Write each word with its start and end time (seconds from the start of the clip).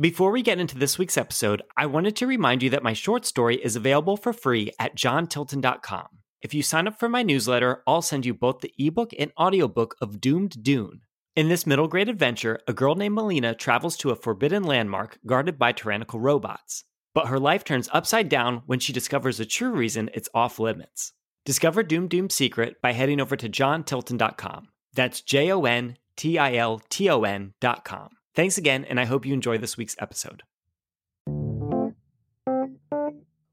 Before 0.00 0.30
we 0.30 0.40
get 0.40 0.58
into 0.58 0.78
this 0.78 0.96
week's 0.96 1.18
episode, 1.18 1.60
I 1.76 1.84
wanted 1.84 2.16
to 2.16 2.26
remind 2.26 2.62
you 2.62 2.70
that 2.70 2.82
my 2.82 2.94
short 2.94 3.26
story 3.26 3.56
is 3.56 3.76
available 3.76 4.16
for 4.16 4.32
free 4.32 4.72
at 4.78 4.96
jontilton.com. 4.96 6.06
If 6.40 6.54
you 6.54 6.62
sign 6.62 6.88
up 6.88 6.98
for 6.98 7.10
my 7.10 7.22
newsletter, 7.22 7.82
I'll 7.86 8.00
send 8.00 8.24
you 8.24 8.32
both 8.32 8.60
the 8.60 8.72
ebook 8.78 9.10
and 9.18 9.30
audiobook 9.38 9.96
of 10.00 10.18
Doomed 10.18 10.62
Dune. 10.62 11.02
In 11.36 11.50
this 11.50 11.66
middle 11.66 11.86
grade 11.86 12.08
adventure, 12.08 12.60
a 12.66 12.72
girl 12.72 12.94
named 12.94 13.14
Melina 13.14 13.54
travels 13.54 13.98
to 13.98 14.08
a 14.08 14.16
forbidden 14.16 14.62
landmark 14.62 15.18
guarded 15.26 15.58
by 15.58 15.72
tyrannical 15.72 16.18
robots. 16.18 16.84
But 17.12 17.26
her 17.28 17.38
life 17.38 17.62
turns 17.62 17.90
upside 17.92 18.30
down 18.30 18.62
when 18.64 18.78
she 18.78 18.94
discovers 18.94 19.36
the 19.36 19.44
true 19.44 19.72
reason 19.72 20.08
it's 20.14 20.30
off 20.32 20.58
limits. 20.58 21.12
Discover 21.44 21.82
Doom 21.82 22.08
Doom's 22.08 22.34
secret 22.34 22.80
by 22.80 22.94
heading 22.94 23.20
over 23.20 23.36
to 23.36 23.50
jontilton.com. 23.50 24.68
That's 24.94 25.20
J 25.20 25.52
O 25.52 25.66
N 25.66 25.98
T 26.16 26.38
I 26.38 26.54
L 26.54 26.80
T 26.88 27.10
O 27.10 27.24
N.com. 27.24 28.08
Thanks 28.32 28.56
again, 28.56 28.84
and 28.84 29.00
I 29.00 29.06
hope 29.06 29.26
you 29.26 29.34
enjoy 29.34 29.58
this 29.58 29.76
week's 29.76 29.96
episode. 29.98 30.44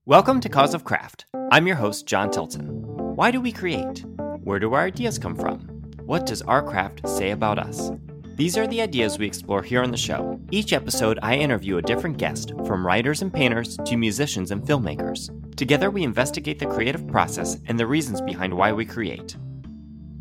Welcome 0.05 0.39
to 0.41 0.49
Cause 0.49 0.75
of 0.75 0.83
Craft. 0.83 1.25
I'm 1.49 1.65
your 1.65 1.77
host, 1.77 2.05
Jon 2.05 2.29
Tilton. 2.29 2.67
Why 3.15 3.31
do 3.31 3.41
we 3.41 3.51
create? 3.51 4.05
Where 4.43 4.59
do 4.59 4.73
our 4.75 4.83
ideas 4.83 5.17
come 5.17 5.35
from? 5.35 5.61
What 6.05 6.27
does 6.27 6.43
our 6.43 6.61
craft 6.61 7.09
say 7.09 7.31
about 7.31 7.57
us? 7.57 7.89
These 8.35 8.55
are 8.55 8.67
the 8.67 8.83
ideas 8.83 9.17
we 9.17 9.25
explore 9.25 9.63
here 9.63 9.81
on 9.81 9.89
the 9.89 9.97
show. 9.97 10.39
Each 10.51 10.73
episode, 10.73 11.17
I 11.23 11.37
interview 11.37 11.77
a 11.77 11.81
different 11.81 12.19
guest, 12.19 12.53
from 12.67 12.85
writers 12.85 13.23
and 13.23 13.33
painters 13.33 13.77
to 13.83 13.97
musicians 13.97 14.51
and 14.51 14.61
filmmakers. 14.61 15.31
Together, 15.55 15.89
we 15.89 16.03
investigate 16.03 16.59
the 16.59 16.67
creative 16.67 17.07
process 17.07 17.57
and 17.65 17.79
the 17.79 17.87
reasons 17.87 18.21
behind 18.21 18.53
why 18.53 18.71
we 18.73 18.85
create. 18.85 19.37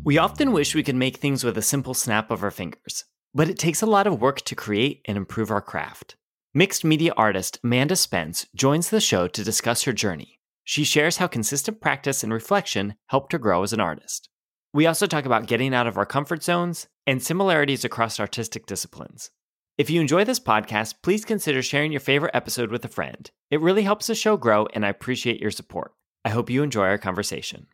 We 0.03 0.17
often 0.17 0.51
wish 0.51 0.73
we 0.73 0.81
could 0.81 0.95
make 0.95 1.17
things 1.17 1.43
with 1.43 1.59
a 1.59 1.61
simple 1.61 1.93
snap 1.93 2.31
of 2.31 2.43
our 2.43 2.49
fingers, 2.49 3.05
but 3.33 3.49
it 3.49 3.59
takes 3.59 3.81
a 3.81 3.85
lot 3.85 4.07
of 4.07 4.21
work 4.21 4.41
to 4.41 4.55
create 4.55 5.01
and 5.05 5.17
improve 5.17 5.51
our 5.51 5.61
craft. 5.61 6.15
Mixed 6.53 6.83
media 6.83 7.13
artist 7.15 7.59
Amanda 7.63 7.95
Spence 7.95 8.47
joins 8.55 8.89
the 8.89 9.01
show 9.01 9.27
to 9.27 9.43
discuss 9.43 9.83
her 9.83 9.93
journey. 9.93 10.39
She 10.63 10.83
shares 10.83 11.17
how 11.17 11.27
consistent 11.27 11.79
practice 11.79 12.23
and 12.23 12.33
reflection 12.33 12.95
helped 13.07 13.31
her 13.31 13.39
grow 13.39 13.63
as 13.63 13.73
an 13.73 13.79
artist. 13.79 14.29
We 14.73 14.85
also 14.85 15.07
talk 15.07 15.25
about 15.25 15.47
getting 15.47 15.73
out 15.73 15.87
of 15.87 15.97
our 15.97 16.05
comfort 16.05 16.43
zones 16.43 16.87
and 17.05 17.23
similarities 17.23 17.85
across 17.85 18.19
artistic 18.19 18.65
disciplines. 18.65 19.31
If 19.77 19.89
you 19.89 20.01
enjoy 20.01 20.23
this 20.23 20.39
podcast, 20.39 20.95
please 21.03 21.23
consider 21.23 21.61
sharing 21.61 21.91
your 21.91 22.01
favorite 22.01 22.35
episode 22.35 22.71
with 22.71 22.83
a 22.83 22.89
friend. 22.89 23.29
It 23.51 23.61
really 23.61 23.83
helps 23.83 24.07
the 24.07 24.15
show 24.15 24.35
grow, 24.35 24.67
and 24.73 24.85
I 24.85 24.89
appreciate 24.89 25.39
your 25.39 25.51
support. 25.51 25.93
I 26.25 26.29
hope 26.29 26.49
you 26.49 26.63
enjoy 26.63 26.85
our 26.85 26.97
conversation. 26.97 27.67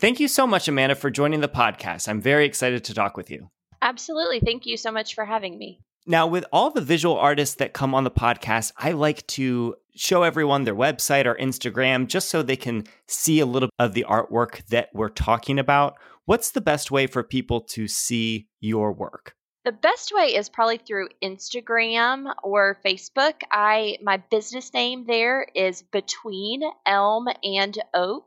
Thank 0.00 0.18
you 0.18 0.28
so 0.28 0.46
much, 0.46 0.66
Amanda, 0.66 0.94
for 0.94 1.10
joining 1.10 1.40
the 1.40 1.48
podcast. 1.48 2.08
I'm 2.08 2.22
very 2.22 2.46
excited 2.46 2.84
to 2.84 2.94
talk 2.94 3.18
with 3.18 3.30
you. 3.30 3.50
Absolutely. 3.82 4.40
Thank 4.40 4.64
you 4.64 4.78
so 4.78 4.90
much 4.90 5.14
for 5.14 5.26
having 5.26 5.58
me. 5.58 5.82
Now, 6.06 6.26
with 6.26 6.46
all 6.50 6.70
the 6.70 6.80
visual 6.80 7.18
artists 7.18 7.56
that 7.56 7.74
come 7.74 7.94
on 7.94 8.04
the 8.04 8.10
podcast, 8.10 8.72
I 8.78 8.92
like 8.92 9.26
to 9.26 9.74
show 9.94 10.22
everyone 10.22 10.64
their 10.64 10.74
website 10.74 11.26
or 11.26 11.34
Instagram 11.34 12.06
just 12.06 12.30
so 12.30 12.42
they 12.42 12.56
can 12.56 12.84
see 13.08 13.40
a 13.40 13.46
little 13.46 13.68
of 13.78 13.92
the 13.92 14.06
artwork 14.08 14.64
that 14.68 14.88
we're 14.94 15.10
talking 15.10 15.58
about. 15.58 15.98
What's 16.24 16.52
the 16.52 16.62
best 16.62 16.90
way 16.90 17.06
for 17.06 17.22
people 17.22 17.60
to 17.72 17.86
see 17.86 18.48
your 18.58 18.94
work? 18.94 19.34
The 19.66 19.72
best 19.72 20.12
way 20.14 20.34
is 20.34 20.48
probably 20.48 20.78
through 20.78 21.10
Instagram 21.22 22.32
or 22.42 22.78
Facebook. 22.82 23.34
I 23.52 23.98
my 24.02 24.16
business 24.30 24.72
name 24.72 25.04
there 25.06 25.46
is 25.54 25.82
Between 25.82 26.62
Elm 26.86 27.26
and 27.44 27.76
Oak. 27.92 28.24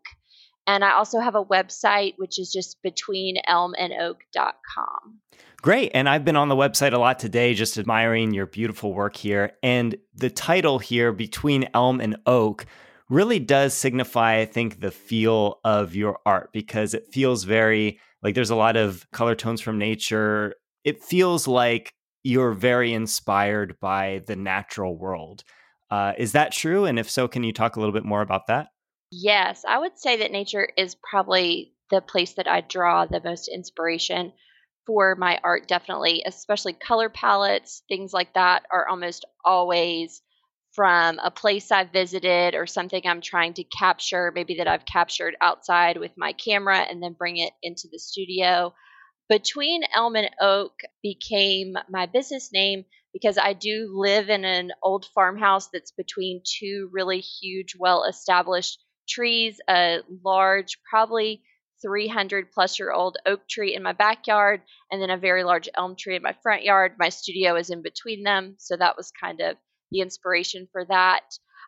And 0.65 0.83
I 0.83 0.93
also 0.93 1.19
have 1.19 1.35
a 1.35 1.43
website 1.43 2.13
which 2.17 2.39
is 2.39 2.51
just 2.51 2.81
betweenelmandoak.com. 2.83 5.19
Great. 5.61 5.91
And 5.93 6.09
I've 6.09 6.25
been 6.25 6.35
on 6.35 6.49
the 6.49 6.55
website 6.55 6.93
a 6.93 6.97
lot 6.97 7.19
today, 7.19 7.53
just 7.53 7.77
admiring 7.77 8.33
your 8.33 8.45
beautiful 8.45 8.93
work 8.93 9.15
here. 9.15 9.53
And 9.63 9.95
the 10.13 10.29
title 10.29 10.79
here, 10.79 11.13
Between 11.13 11.69
Elm 11.73 12.01
and 12.01 12.17
Oak, 12.25 12.65
really 13.09 13.39
does 13.39 13.73
signify, 13.73 14.39
I 14.39 14.45
think, 14.45 14.81
the 14.81 14.91
feel 14.91 15.59
of 15.63 15.95
your 15.95 16.19
art 16.25 16.51
because 16.51 16.93
it 16.93 17.07
feels 17.11 17.43
very 17.43 17.99
like 18.21 18.35
there's 18.35 18.49
a 18.49 18.55
lot 18.55 18.77
of 18.77 19.05
color 19.11 19.35
tones 19.35 19.61
from 19.61 19.77
nature. 19.77 20.55
It 20.83 21.03
feels 21.03 21.47
like 21.47 21.93
you're 22.23 22.53
very 22.53 22.93
inspired 22.93 23.75
by 23.81 24.23
the 24.27 24.35
natural 24.35 24.97
world. 24.97 25.43
Uh, 25.91 26.13
is 26.17 26.31
that 26.31 26.51
true? 26.51 26.85
And 26.85 26.97
if 26.97 27.09
so, 27.09 27.27
can 27.27 27.43
you 27.43 27.53
talk 27.53 27.75
a 27.75 27.79
little 27.79 27.93
bit 27.93 28.05
more 28.05 28.21
about 28.21 28.47
that? 28.47 28.67
Yes, 29.15 29.63
I 29.67 29.77
would 29.77 29.99
say 29.99 30.17
that 30.17 30.31
nature 30.31 30.67
is 30.75 30.95
probably 30.95 31.75
the 31.91 32.01
place 32.01 32.33
that 32.33 32.47
I 32.47 32.61
draw 32.61 33.05
the 33.05 33.21
most 33.23 33.47
inspiration 33.47 34.33
for 34.87 35.15
my 35.15 35.39
art 35.43 35.67
definitely 35.67 36.23
especially 36.25 36.73
color 36.73 37.09
palettes 37.09 37.83
things 37.87 38.11
like 38.11 38.33
that 38.33 38.65
are 38.71 38.87
almost 38.87 39.23
always 39.45 40.21
from 40.73 41.19
a 41.19 41.29
place 41.29 41.71
I've 41.71 41.91
visited 41.91 42.55
or 42.55 42.65
something 42.65 43.01
I'm 43.05 43.21
trying 43.21 43.53
to 43.53 43.63
capture, 43.63 44.31
maybe 44.33 44.55
that 44.55 44.67
I've 44.67 44.85
captured 44.85 45.35
outside 45.41 45.97
with 45.97 46.11
my 46.17 46.33
camera 46.33 46.79
and 46.79 47.01
then 47.01 47.13
bring 47.13 47.37
it 47.37 47.53
into 47.61 47.87
the 47.91 47.99
studio. 47.99 48.73
Between 49.29 49.83
Elm 49.95 50.15
and 50.15 50.31
Oak 50.41 50.73
became 51.03 51.75
my 51.89 52.07
business 52.07 52.51
name 52.51 52.85
because 53.13 53.37
I 53.37 53.53
do 53.53 53.91
live 53.93 54.29
in 54.29 54.43
an 54.45 54.71
old 54.81 55.05
farmhouse 55.13 55.67
that's 55.67 55.91
between 55.91 56.41
two 56.43 56.89
really 56.91 57.19
huge, 57.19 57.75
well 57.77 58.05
established 58.05 58.83
trees, 59.07 59.59
a 59.69 59.99
large, 60.23 60.77
probably 60.89 61.43
300 61.81 62.51
plus 62.51 62.79
year 62.79 62.91
old 62.91 63.17
oak 63.25 63.47
tree 63.47 63.75
in 63.75 63.83
my 63.83 63.93
backyard 63.93 64.61
and 64.91 65.01
then 65.01 65.09
a 65.09 65.17
very 65.17 65.43
large 65.43 65.69
elm 65.75 65.95
tree 65.95 66.15
in 66.15 66.23
my 66.23 66.35
front 66.41 66.63
yard. 66.63 66.93
My 66.97 67.09
studio 67.09 67.55
is 67.55 67.69
in 67.69 67.81
between 67.81 68.23
them. 68.23 68.55
So 68.57 68.77
that 68.77 68.95
was 68.97 69.11
kind 69.11 69.41
of 69.41 69.57
the 69.91 69.99
inspiration 69.99 70.67
for 70.71 70.85
that. 70.85 71.23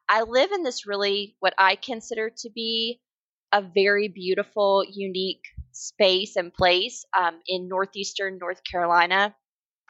I 0.07 0.21
live 0.21 0.51
in 0.51 0.63
this 0.63 0.87
really, 0.87 1.35
what 1.39 1.53
I 1.57 1.75
consider 1.75 2.31
to 2.37 2.49
be 2.49 3.01
a 3.51 3.61
very 3.61 4.07
beautiful, 4.07 4.83
unique 4.89 5.43
space 5.71 6.35
and 6.35 6.53
place 6.53 7.05
um, 7.17 7.39
in 7.47 7.67
northeastern 7.67 8.37
North 8.37 8.61
Carolina. 8.69 9.35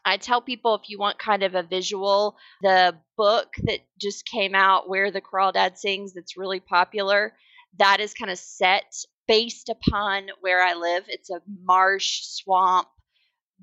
I 0.05 0.17
tell 0.17 0.39
people 0.39 0.75
if 0.75 0.87
you 0.87 0.99
want 0.99 1.17
kind 1.17 1.41
of 1.41 1.55
a 1.55 1.63
visual, 1.63 2.37
the 2.61 2.95
book 3.17 3.55
that 3.63 3.79
just 3.99 4.25
came 4.27 4.53
out, 4.53 4.87
Where 4.87 5.09
the 5.09 5.21
Crawdad 5.21 5.77
Sings, 5.77 6.13
that's 6.13 6.37
really 6.37 6.59
popular, 6.59 7.33
that 7.79 7.99
is 7.99 8.13
kind 8.13 8.29
of 8.29 8.37
set 8.37 8.93
based 9.27 9.69
upon 9.69 10.27
where 10.41 10.63
I 10.63 10.75
live. 10.75 11.05
It's 11.07 11.31
a 11.31 11.41
marsh 11.63 12.21
swamp, 12.23 12.87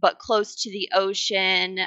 but 0.00 0.18
close 0.18 0.62
to 0.62 0.70
the 0.70 0.90
ocean, 0.94 1.78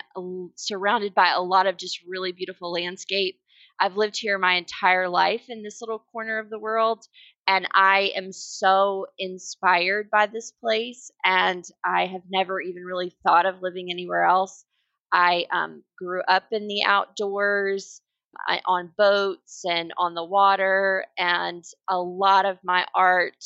surrounded 0.56 1.14
by 1.14 1.34
a 1.36 1.42
lot 1.42 1.68
of 1.68 1.76
just 1.76 2.00
really 2.08 2.32
beautiful 2.32 2.72
landscape. 2.72 3.40
I've 3.78 3.98
lived 3.98 4.18
here 4.18 4.38
my 4.38 4.54
entire 4.54 5.10
life 5.10 5.50
in 5.50 5.62
this 5.62 5.82
little 5.82 6.00
corner 6.14 6.40
of 6.40 6.50
the 6.50 6.60
world, 6.60 7.06
and 7.47 7.67
I 7.73 8.13
am 8.16 8.31
so 8.31 9.07
inspired 9.19 10.09
by 10.11 10.28
this 10.28 10.51
place. 10.51 11.11
And 11.23 11.63
I 11.85 12.06
have 12.07 12.23
never 12.29 12.61
even 12.61 12.83
really 12.83 13.16
thought 13.23 13.45
of 13.45 13.61
living 13.61 13.91
anywhere 13.91 14.23
else. 14.25 14.66
I 15.11 15.45
um, 15.51 15.83
grew 15.97 16.22
up 16.28 16.45
in 16.51 16.67
the 16.67 16.83
outdoors. 16.85 18.01
I, 18.47 18.61
on 18.66 18.91
boats 18.97 19.63
and 19.66 19.94
on 19.97 20.13
the 20.13 20.23
water, 20.25 21.06
and 21.17 21.63
a 21.89 21.97
lot 21.97 22.45
of 22.45 22.59
my 22.63 22.85
art 22.94 23.45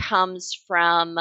comes 0.00 0.54
from 0.66 1.18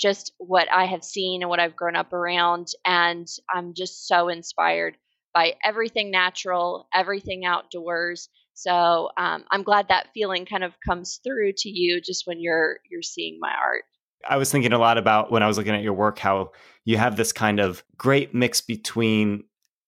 just 0.00 0.32
what 0.38 0.68
I 0.72 0.86
have 0.86 1.04
seen 1.04 1.42
and 1.42 1.48
what 1.50 1.60
I've 1.60 1.76
grown 1.76 1.96
up 1.96 2.12
around. 2.12 2.68
And 2.84 3.28
I'm 3.52 3.74
just 3.74 4.06
so 4.08 4.28
inspired 4.28 4.96
by 5.34 5.54
everything 5.64 6.10
natural, 6.10 6.88
everything 6.94 7.44
outdoors. 7.44 8.28
So 8.54 9.10
um, 9.16 9.44
I'm 9.50 9.62
glad 9.62 9.88
that 9.88 10.08
feeling 10.14 10.46
kind 10.46 10.64
of 10.64 10.72
comes 10.86 11.20
through 11.24 11.52
to 11.58 11.68
you 11.68 12.00
just 12.00 12.26
when 12.26 12.40
you're 12.40 12.78
you're 12.90 13.02
seeing 13.02 13.38
my 13.40 13.50
art. 13.50 13.84
I 14.28 14.36
was 14.36 14.52
thinking 14.52 14.72
a 14.72 14.78
lot 14.78 14.98
about 14.98 15.32
when 15.32 15.42
I 15.42 15.48
was 15.48 15.56
looking 15.58 15.74
at 15.74 15.82
your 15.82 15.94
work 15.94 16.18
how 16.18 16.52
you 16.84 16.96
have 16.96 17.16
this 17.16 17.32
kind 17.32 17.60
of 17.60 17.82
great 17.96 18.34
mix 18.34 18.60
between 18.60 19.44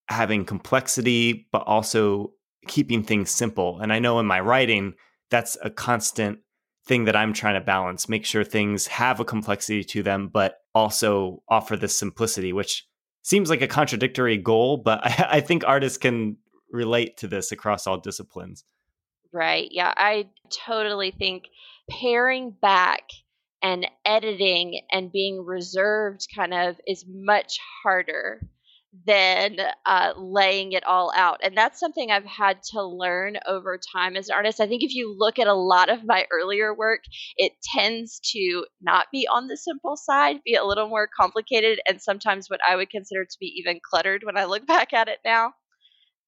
having 0.08 0.44
complexity 0.44 1.48
but 1.52 1.62
also 1.66 2.32
keeping 2.66 3.02
things 3.02 3.30
simple. 3.30 3.80
And 3.80 3.92
I 3.92 3.98
know 3.98 4.18
in 4.18 4.26
my 4.26 4.40
writing 4.40 4.94
that's 5.30 5.56
a 5.62 5.70
constant 5.70 6.38
thing 6.86 7.04
that 7.04 7.16
I'm 7.16 7.32
trying 7.32 7.54
to 7.54 7.60
balance, 7.60 8.08
make 8.08 8.24
sure 8.24 8.44
things 8.44 8.86
have 8.88 9.20
a 9.20 9.24
complexity 9.24 9.84
to 9.84 10.02
them, 10.02 10.28
but 10.32 10.58
also 10.74 11.42
offer 11.48 11.76
this 11.76 11.96
simplicity, 11.96 12.52
which 12.52 12.86
seems 13.22 13.48
like 13.48 13.62
a 13.62 13.68
contradictory 13.68 14.36
goal, 14.36 14.76
but 14.76 15.04
I, 15.04 15.26
I 15.36 15.40
think 15.40 15.64
artists 15.66 15.98
can 15.98 16.36
relate 16.74 17.16
to 17.18 17.28
this 17.28 17.52
across 17.52 17.86
all 17.86 17.98
disciplines. 17.98 18.64
Right. 19.32 19.68
Yeah. 19.70 19.92
I 19.96 20.28
totally 20.66 21.10
think 21.10 21.44
paring 21.88 22.50
back 22.50 23.02
and 23.62 23.86
editing 24.04 24.82
and 24.92 25.10
being 25.10 25.44
reserved 25.44 26.26
kind 26.34 26.52
of 26.52 26.76
is 26.86 27.04
much 27.08 27.58
harder 27.82 28.40
than 29.06 29.56
uh, 29.86 30.12
laying 30.16 30.72
it 30.72 30.84
all 30.84 31.12
out. 31.16 31.40
And 31.42 31.56
that's 31.56 31.80
something 31.80 32.10
I've 32.10 32.24
had 32.24 32.62
to 32.72 32.82
learn 32.84 33.38
over 33.46 33.78
time 33.92 34.16
as 34.16 34.28
an 34.28 34.36
artist. 34.36 34.60
I 34.60 34.68
think 34.68 34.84
if 34.84 34.94
you 34.94 35.16
look 35.18 35.38
at 35.38 35.48
a 35.48 35.54
lot 35.54 35.88
of 35.88 36.04
my 36.04 36.26
earlier 36.30 36.72
work, 36.72 37.00
it 37.36 37.52
tends 37.74 38.20
to 38.32 38.66
not 38.80 39.06
be 39.10 39.26
on 39.26 39.48
the 39.48 39.56
simple 39.56 39.96
side, 39.96 40.40
be 40.44 40.54
a 40.54 40.64
little 40.64 40.88
more 40.88 41.08
complicated, 41.08 41.80
and 41.88 42.00
sometimes 42.00 42.48
what 42.48 42.60
I 42.66 42.76
would 42.76 42.90
consider 42.90 43.24
to 43.24 43.36
be 43.40 43.46
even 43.58 43.80
cluttered 43.82 44.22
when 44.22 44.36
I 44.36 44.44
look 44.44 44.66
back 44.68 44.92
at 44.92 45.08
it 45.08 45.18
now. 45.24 45.54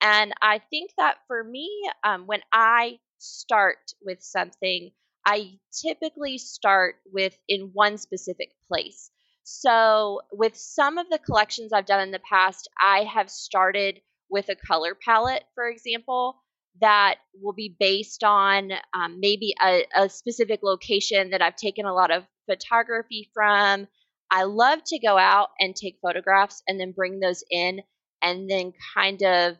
And 0.01 0.33
I 0.43 0.61
think 0.71 0.91
that 0.99 1.17
for 1.27 1.43
me, 1.43 1.71
um, 2.05 2.27
when 2.27 2.41
I 2.53 2.99
start 3.19 3.79
with 4.03 4.23
something, 4.23 4.91
I 5.25 5.59
typically 5.73 6.39
start 6.39 6.97
with 7.13 7.37
in 7.49 7.71
one 7.73 7.99
specific 7.99 8.51
place. 8.69 9.11
So, 9.43 10.23
with 10.33 10.57
some 10.57 10.99
of 10.99 11.09
the 11.09 11.19
collections 11.19 11.73
I've 11.73 11.87
done 11.87 12.01
in 12.01 12.11
the 12.11 12.21
past, 12.21 12.69
I 12.81 13.05
have 13.05 13.31
started 13.31 14.01
with 14.29 14.49
a 14.49 14.57
color 14.57 14.97
palette, 14.97 15.45
for 15.55 15.69
example, 15.69 16.37
that 16.81 17.17
will 17.41 17.53
be 17.53 17.75
based 17.79 18.25
on 18.25 18.73
um, 18.93 19.21
maybe 19.21 19.55
a, 19.63 19.85
a 19.97 20.09
specific 20.09 20.61
location 20.63 21.31
that 21.31 21.43
I've 21.43 21.57
taken 21.57 21.87
a 21.87 21.95
lot 21.95 22.11
of 22.11 22.25
photography 22.47 23.31
from. 23.33 23.87
I 24.31 24.45
love 24.45 24.81
to 24.87 24.99
go 24.99 25.17
out 25.17 25.51
and 25.61 25.75
take 25.75 25.99
photographs 26.03 26.63
and 26.67 26.79
then 26.79 26.93
bring 26.93 27.21
those 27.21 27.45
in 27.51 27.81
and 28.23 28.51
then 28.51 28.73
kind 28.95 29.23
of 29.23 29.57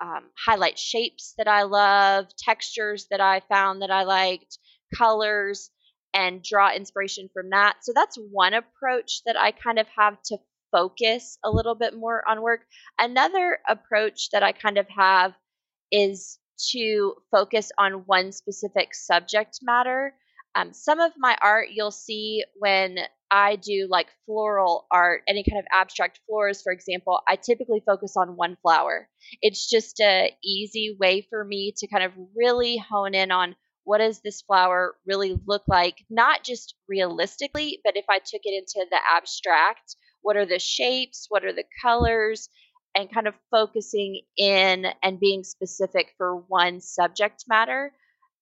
um, 0.00 0.24
highlight 0.46 0.78
shapes 0.78 1.34
that 1.38 1.48
I 1.48 1.62
love, 1.62 2.26
textures 2.36 3.06
that 3.10 3.20
I 3.20 3.40
found 3.48 3.82
that 3.82 3.90
I 3.90 4.04
liked, 4.04 4.58
colors, 4.94 5.70
and 6.14 6.42
draw 6.42 6.72
inspiration 6.72 7.28
from 7.32 7.50
that. 7.50 7.76
So 7.82 7.92
that's 7.94 8.16
one 8.30 8.54
approach 8.54 9.22
that 9.26 9.36
I 9.38 9.52
kind 9.52 9.78
of 9.78 9.86
have 9.96 10.20
to 10.26 10.38
focus 10.72 11.38
a 11.44 11.50
little 11.50 11.74
bit 11.74 11.94
more 11.94 12.22
on 12.28 12.42
work. 12.42 12.60
Another 12.98 13.58
approach 13.68 14.30
that 14.32 14.42
I 14.42 14.52
kind 14.52 14.78
of 14.78 14.86
have 14.88 15.34
is 15.90 16.38
to 16.72 17.14
focus 17.30 17.70
on 17.78 18.04
one 18.06 18.32
specific 18.32 18.94
subject 18.94 19.58
matter. 19.62 20.14
Um, 20.56 20.72
some 20.72 21.00
of 21.00 21.12
my 21.18 21.36
art 21.42 21.68
you'll 21.70 21.90
see 21.90 22.42
when 22.58 22.98
I 23.30 23.56
do 23.56 23.88
like 23.90 24.06
floral 24.24 24.86
art, 24.90 25.22
any 25.28 25.44
kind 25.44 25.58
of 25.58 25.66
abstract 25.70 26.20
flowers, 26.26 26.62
for 26.62 26.72
example, 26.72 27.20
I 27.28 27.36
typically 27.36 27.82
focus 27.84 28.16
on 28.16 28.36
one 28.36 28.56
flower. 28.62 29.08
It's 29.42 29.68
just 29.68 30.00
a 30.00 30.34
easy 30.42 30.96
way 30.98 31.26
for 31.28 31.44
me 31.44 31.74
to 31.76 31.86
kind 31.88 32.04
of 32.04 32.12
really 32.34 32.78
hone 32.78 33.14
in 33.14 33.30
on 33.30 33.54
what 33.84 33.98
does 33.98 34.20
this 34.20 34.40
flower 34.42 34.96
really 35.06 35.38
look 35.46 35.62
like, 35.68 36.04
not 36.08 36.42
just 36.42 36.74
realistically, 36.88 37.80
but 37.84 37.96
if 37.96 38.06
I 38.08 38.18
took 38.18 38.40
it 38.42 38.54
into 38.54 38.86
the 38.90 38.98
abstract, 39.14 39.96
what 40.22 40.36
are 40.36 40.46
the 40.46 40.58
shapes, 40.58 41.26
what 41.28 41.44
are 41.44 41.52
the 41.52 41.64
colors, 41.82 42.48
and 42.94 43.12
kind 43.12 43.28
of 43.28 43.34
focusing 43.50 44.22
in 44.38 44.86
and 45.02 45.20
being 45.20 45.44
specific 45.44 46.14
for 46.16 46.36
one 46.48 46.80
subject 46.80 47.44
matter 47.46 47.92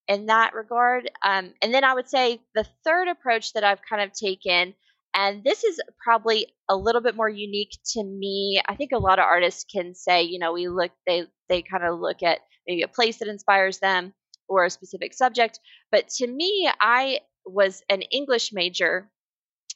in 0.08 0.26
that 0.26 0.54
regard. 0.54 1.10
Um, 1.24 1.54
and 1.62 1.72
then 1.72 1.84
I 1.84 1.94
would 1.94 2.08
say 2.08 2.40
the 2.54 2.66
third 2.84 3.08
approach 3.08 3.52
that 3.54 3.64
I've 3.64 3.80
kind 3.88 4.02
of 4.02 4.12
taken, 4.12 4.74
and 5.14 5.44
this 5.44 5.64
is 5.64 5.80
probably 6.02 6.46
a 6.68 6.76
little 6.76 7.00
bit 7.00 7.16
more 7.16 7.28
unique 7.28 7.76
to 7.92 8.02
me. 8.02 8.60
I 8.66 8.74
think 8.74 8.92
a 8.92 8.98
lot 8.98 9.18
of 9.18 9.24
artists 9.24 9.64
can 9.64 9.94
say, 9.94 10.22
you 10.22 10.38
know, 10.38 10.52
we 10.52 10.68
look, 10.68 10.90
they 11.06 11.24
they 11.48 11.62
kind 11.62 11.84
of 11.84 12.00
look 12.00 12.22
at 12.22 12.40
maybe 12.66 12.82
a 12.82 12.88
place 12.88 13.18
that 13.18 13.28
inspires 13.28 13.78
them 13.78 14.12
or 14.48 14.64
a 14.64 14.70
specific 14.70 15.14
subject. 15.14 15.60
But 15.90 16.08
to 16.16 16.26
me, 16.26 16.68
I 16.80 17.20
was 17.46 17.82
an 17.88 18.02
English 18.02 18.52
major 18.52 19.10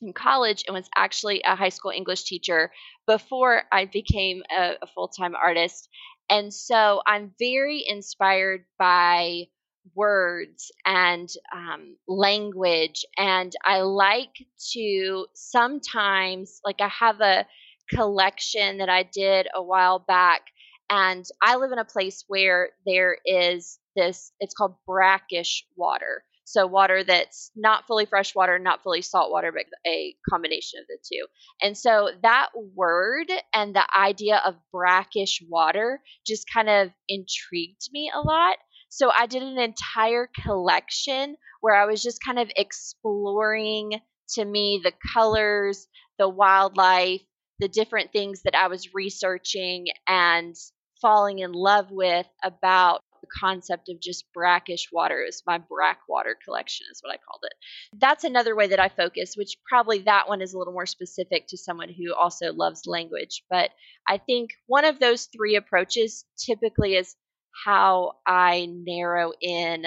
in 0.00 0.12
college 0.12 0.64
and 0.66 0.75
was 0.75 0.88
actually 0.96 1.42
a 1.42 1.56
high 1.56 1.69
school 1.70 1.90
English 1.90 2.25
teacher 2.25 2.70
before 3.06 3.62
I 3.72 3.86
became 3.86 4.42
a, 4.50 4.75
a 4.82 4.86
full 4.86 5.08
time 5.08 5.34
artist. 5.34 5.88
And 6.30 6.52
so 6.52 7.00
I'm 7.06 7.32
very 7.38 7.84
inspired 7.86 8.64
by 8.78 9.46
words 9.94 10.70
and 10.85 11.29
um, 11.55 11.96
language. 12.06 13.05
And 13.17 13.52
I 13.64 13.81
like 13.81 14.35
to 14.73 15.26
sometimes, 15.35 16.61
like, 16.64 16.81
I 16.81 16.88
have 16.88 17.20
a 17.20 17.46
collection 17.90 18.79
that 18.79 18.88
I 18.88 19.02
did 19.02 19.49
a 19.55 19.62
while 19.62 19.99
back. 19.99 20.43
And 20.90 21.25
I 21.43 21.56
live 21.56 21.73
in 21.73 21.79
a 21.79 21.85
place 21.85 22.25
where 22.29 22.70
there 22.87 23.19
is 23.25 23.79
this, 23.94 24.32
it's 24.40 24.55
called 24.55 24.76
brackish 24.87 25.67
water. 25.76 26.25
So 26.44 26.67
water 26.67 27.05
that's 27.05 27.50
not 27.55 27.87
fully 27.87 28.06
fresh 28.06 28.35
water, 28.35 28.58
not 28.58 28.82
fully 28.82 29.02
salt 29.02 29.31
water, 29.31 29.52
but 29.52 29.67
a 29.87 30.17
combination 30.31 30.81
of 30.81 30.87
the 30.87 30.96
two. 31.05 31.26
And 31.61 31.76
so 31.76 32.08
that 32.23 32.49
word 32.75 33.26
and 33.52 33.76
the 33.76 33.85
idea 33.94 34.40
of 34.46 34.55
brackish 34.73 35.43
water 35.46 36.00
just 36.26 36.46
kind 36.50 36.70
of 36.70 36.90
intrigued 37.06 37.90
me 37.93 38.11
a 38.14 38.20
lot. 38.20 38.56
So 38.88 39.11
I 39.11 39.26
did 39.26 39.43
an 39.43 39.58
entire 39.58 40.29
collection 40.44 41.37
where 41.61 41.75
I 41.75 41.87
was 41.87 42.02
just 42.02 42.23
kind 42.25 42.38
of 42.38 42.50
exploring 42.56 44.00
to 44.31 44.44
me 44.44 44.81
the 44.82 44.93
colors, 45.12 45.88
the 46.19 46.29
wildlife, 46.29 47.23
the 47.58 47.69
different 47.69 48.12
things 48.12 48.43
that 48.43 48.55
I 48.55 48.69
was 48.69 48.94
researching 48.94 49.87
and 50.06 50.55
falling 51.00 51.40
in 51.40 51.52
love 51.52 51.90
with 51.90 52.26
about 52.43 53.00
the 53.20 53.29
concept 53.40 53.88
of 53.88 54.00
just 54.00 54.25
brackish 54.32 54.88
water 54.93 55.23
is 55.23 55.43
my 55.46 55.58
brack 55.58 56.00
water 56.08 56.37
collection 56.44 56.87
is 56.90 57.00
what 57.02 57.12
I 57.12 57.19
called 57.19 57.40
it. 57.43 57.52
That's 57.99 58.25
another 58.25 58.55
way 58.55 58.69
that 58.69 58.81
I 58.81 58.88
focus, 58.88 59.35
which 59.37 59.56
probably 59.69 60.00
that 60.00 60.29
one 60.29 60.40
is 60.40 60.55
a 60.55 60.58
little 60.58 60.73
more 60.73 60.87
specific 60.87 61.46
to 61.49 61.56
someone 61.56 61.88
who 61.88 62.14
also 62.14 62.52
loves 62.52 62.82
language. 62.87 63.43
But 63.50 63.70
I 64.06 64.19
think 64.19 64.50
one 64.67 64.85
of 64.85 65.00
those 65.00 65.26
three 65.26 65.56
approaches 65.56 66.25
typically 66.37 66.94
is 66.94 67.17
how 67.65 68.12
I 68.27 68.69
narrow 68.71 69.33
in 69.41 69.87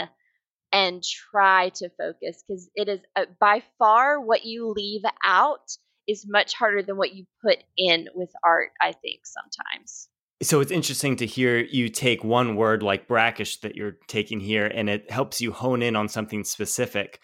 and 0.71 1.03
try 1.03 1.69
to 1.69 1.89
focus 1.89 2.43
because 2.47 2.69
it 2.75 2.87
is 2.87 2.99
uh, 3.15 3.25
by 3.39 3.63
far 3.77 4.19
what 4.19 4.45
you 4.45 4.69
leave 4.69 5.03
out 5.25 5.71
is 6.07 6.25
much 6.27 6.53
harder 6.53 6.81
than 6.81 6.97
what 6.97 7.13
you 7.13 7.25
put 7.43 7.57
in 7.77 8.07
with 8.15 8.29
art, 8.43 8.71
I 8.81 8.93
think 8.93 9.21
sometimes. 9.25 10.09
So 10.41 10.59
it's 10.59 10.71
interesting 10.71 11.17
to 11.17 11.25
hear 11.25 11.59
you 11.59 11.89
take 11.89 12.23
one 12.23 12.55
word 12.55 12.81
like 12.81 13.07
brackish 13.07 13.59
that 13.61 13.75
you're 13.75 13.97
taking 14.07 14.39
here 14.39 14.65
and 14.65 14.89
it 14.89 15.11
helps 15.11 15.39
you 15.39 15.51
hone 15.51 15.83
in 15.83 15.95
on 15.95 16.09
something 16.09 16.43
specific. 16.43 17.19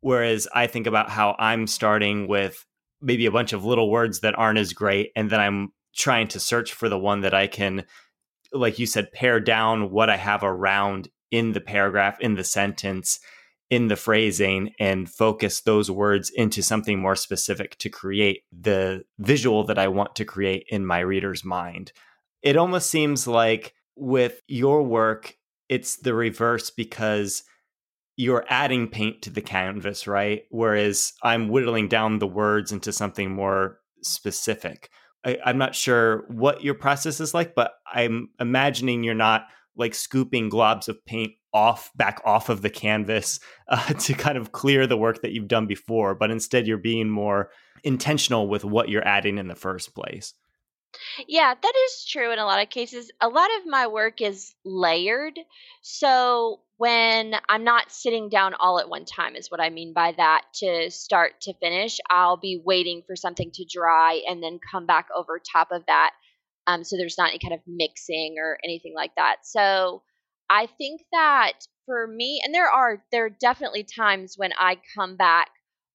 Whereas 0.00 0.46
I 0.54 0.66
think 0.66 0.86
about 0.86 1.10
how 1.10 1.34
I'm 1.38 1.66
starting 1.66 2.28
with 2.28 2.64
maybe 3.02 3.26
a 3.26 3.32
bunch 3.32 3.52
of 3.52 3.64
little 3.64 3.90
words 3.90 4.20
that 4.20 4.38
aren't 4.38 4.58
as 4.58 4.72
great. 4.72 5.10
And 5.16 5.30
then 5.30 5.40
I'm 5.40 5.72
trying 5.96 6.28
to 6.28 6.40
search 6.40 6.72
for 6.72 6.88
the 6.88 6.98
one 6.98 7.22
that 7.22 7.34
I 7.34 7.48
can, 7.48 7.84
like 8.52 8.78
you 8.78 8.86
said, 8.86 9.12
pare 9.12 9.40
down 9.40 9.90
what 9.90 10.10
I 10.10 10.16
have 10.16 10.42
around 10.42 11.08
in 11.30 11.52
the 11.52 11.60
paragraph, 11.60 12.18
in 12.20 12.34
the 12.34 12.44
sentence, 12.44 13.20
in 13.70 13.88
the 13.88 13.96
phrasing, 13.96 14.72
and 14.80 15.08
focus 15.08 15.60
those 15.60 15.90
words 15.90 16.30
into 16.30 16.62
something 16.62 16.98
more 16.98 17.16
specific 17.16 17.78
to 17.78 17.88
create 17.88 18.42
the 18.52 19.04
visual 19.18 19.64
that 19.64 19.78
I 19.78 19.88
want 19.88 20.16
to 20.16 20.24
create 20.24 20.66
in 20.68 20.84
my 20.84 21.00
reader's 21.00 21.44
mind. 21.44 21.92
It 22.42 22.56
almost 22.56 22.90
seems 22.90 23.26
like 23.26 23.74
with 23.96 24.40
your 24.48 24.82
work, 24.82 25.36
it's 25.68 25.96
the 25.96 26.14
reverse 26.14 26.70
because 26.70 27.44
you're 28.16 28.44
adding 28.48 28.88
paint 28.88 29.22
to 29.22 29.30
the 29.30 29.40
canvas, 29.40 30.06
right? 30.06 30.42
Whereas 30.50 31.12
I'm 31.22 31.48
whittling 31.48 31.88
down 31.88 32.18
the 32.18 32.26
words 32.26 32.72
into 32.72 32.92
something 32.92 33.30
more 33.30 33.78
specific. 34.02 34.90
I, 35.24 35.38
am 35.44 35.58
not 35.58 35.74
sure 35.74 36.24
what 36.28 36.62
your 36.62 36.74
process 36.74 37.20
is 37.20 37.34
like, 37.34 37.54
but 37.54 37.72
I'm 37.92 38.28
imagining 38.38 39.04
you're 39.04 39.14
not 39.14 39.46
like 39.76 39.94
scooping 39.94 40.50
globs 40.50 40.88
of 40.88 41.04
paint 41.04 41.32
off 41.52 41.90
back 41.96 42.20
off 42.24 42.48
of 42.48 42.62
the 42.62 42.70
canvas 42.70 43.40
uh, 43.68 43.92
to 43.94 44.14
kind 44.14 44.38
of 44.38 44.52
clear 44.52 44.86
the 44.86 44.96
work 44.96 45.22
that 45.22 45.32
you've 45.32 45.48
done 45.48 45.66
before, 45.66 46.14
but 46.14 46.30
instead 46.30 46.66
you're 46.66 46.78
being 46.78 47.08
more 47.08 47.50
intentional 47.82 48.48
with 48.48 48.64
what 48.64 48.88
you're 48.88 49.06
adding 49.06 49.38
in 49.38 49.48
the 49.48 49.54
first 49.54 49.94
place. 49.94 50.34
Yeah, 51.28 51.54
that 51.54 51.72
is 51.86 52.04
true 52.04 52.32
in 52.32 52.38
a 52.38 52.44
lot 52.44 52.62
of 52.62 52.70
cases. 52.70 53.10
A 53.20 53.28
lot 53.28 53.48
of 53.58 53.66
my 53.66 53.86
work 53.86 54.20
is 54.20 54.54
layered. 54.64 55.38
So 55.82 56.60
when 56.76 57.34
I'm 57.48 57.64
not 57.64 57.92
sitting 57.92 58.28
down 58.28 58.54
all 58.54 58.80
at 58.80 58.88
one 58.88 59.04
time, 59.04 59.36
is 59.36 59.50
what 59.50 59.60
I 59.60 59.70
mean 59.70 59.92
by 59.92 60.12
that, 60.16 60.42
to 60.54 60.90
start 60.90 61.40
to 61.42 61.54
finish, 61.54 61.98
I'll 62.08 62.36
be 62.36 62.60
waiting 62.64 63.02
for 63.06 63.16
something 63.16 63.50
to 63.54 63.64
dry 63.64 64.22
and 64.28 64.42
then 64.42 64.58
come 64.70 64.86
back 64.86 65.08
over 65.14 65.38
top 65.38 65.68
of 65.72 65.84
that. 65.86 66.12
Um, 66.66 66.84
so 66.84 66.96
there's 66.96 67.18
not 67.18 67.30
any 67.30 67.38
kind 67.38 67.54
of 67.54 67.60
mixing 67.66 68.36
or 68.38 68.58
anything 68.64 68.94
like 68.94 69.14
that. 69.16 69.38
So 69.44 70.02
I 70.48 70.66
think 70.78 71.02
that 71.12 71.52
for 71.86 72.06
me, 72.06 72.40
and 72.44 72.54
there 72.54 72.68
are 72.68 73.02
there 73.12 73.26
are 73.26 73.30
definitely 73.30 73.84
times 73.84 74.34
when 74.36 74.52
I 74.58 74.78
come 74.94 75.16
back 75.16 75.48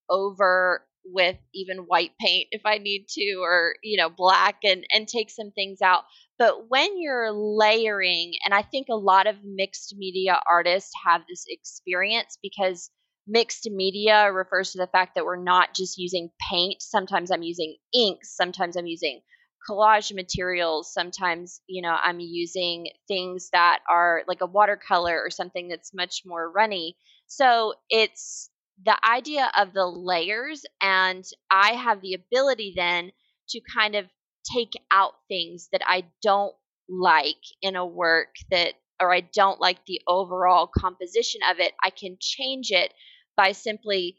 over 0.10 0.86
with 1.06 1.38
even 1.54 1.80
white 1.80 2.12
paint 2.20 2.48
if 2.52 2.62
I 2.66 2.78
need 2.78 3.08
to, 3.10 3.38
or 3.42 3.76
you 3.84 3.98
know, 3.98 4.10
black 4.10 4.58
and 4.64 4.84
and 4.92 5.08
take 5.08 5.30
some 5.30 5.52
things 5.52 5.82
out. 5.82 6.04
But 6.38 6.70
when 6.70 7.02
you're 7.02 7.32
layering, 7.32 8.34
and 8.44 8.54
I 8.54 8.62
think 8.62 8.88
a 8.90 8.96
lot 8.96 9.28
of 9.28 9.36
mixed 9.44 9.96
media 9.98 10.40
artists 10.50 10.92
have 11.06 11.22
this 11.30 11.46
experience 11.48 12.38
because 12.42 12.90
mixed 13.28 13.70
media 13.70 14.32
refers 14.32 14.72
to 14.72 14.78
the 14.78 14.88
fact 14.88 15.16
that 15.16 15.26
we're 15.26 15.42
not 15.42 15.74
just 15.74 15.98
using 15.98 16.30
paint. 16.50 16.82
Sometimes 16.82 17.32
I'm 17.32 17.44
using 17.44 17.78
inks, 17.94 18.36
sometimes 18.36 18.76
I'm 18.76 18.88
using 18.88 19.22
collage 19.68 20.14
materials 20.14 20.94
sometimes 20.94 21.60
you 21.68 21.82
know 21.82 21.96
i'm 22.04 22.20
using 22.20 22.88
things 23.08 23.50
that 23.52 23.80
are 23.90 24.22
like 24.28 24.42
a 24.42 24.46
watercolor 24.46 25.20
or 25.24 25.30
something 25.30 25.68
that's 25.68 25.94
much 25.94 26.22
more 26.26 26.52
runny 26.52 26.96
so 27.28 27.74
it's 27.90 28.50
the 28.84 28.98
idea 29.08 29.50
of 29.58 29.74
the 29.74 29.86
layers 29.86 30.65
and 30.82 31.25
i 31.50 31.74
have 31.74 32.01
the 32.01 32.13
ability 32.13 32.74
then 32.75 33.12
to 33.50 33.62
kind 33.74 33.96
of 33.96 34.05
take 34.51 34.74
out 34.91 35.13
things 35.27 35.70
that 35.72 35.82
i 35.86 36.03
don't 36.22 36.55
like 36.89 37.36
in 37.62 37.75
a 37.75 37.86
work 37.86 38.36
that 38.51 38.74
or 39.01 39.13
i 39.13 39.22
don't 39.22 39.62
like 39.62 39.79
the 39.86 40.01
overall 40.08 40.67
composition 40.67 41.41
of 41.50 41.60
it 41.60 41.74
i 41.84 41.89
can 41.89 42.17
change 42.20 42.72
it 42.72 42.94
by 43.38 43.51
simply 43.51 44.17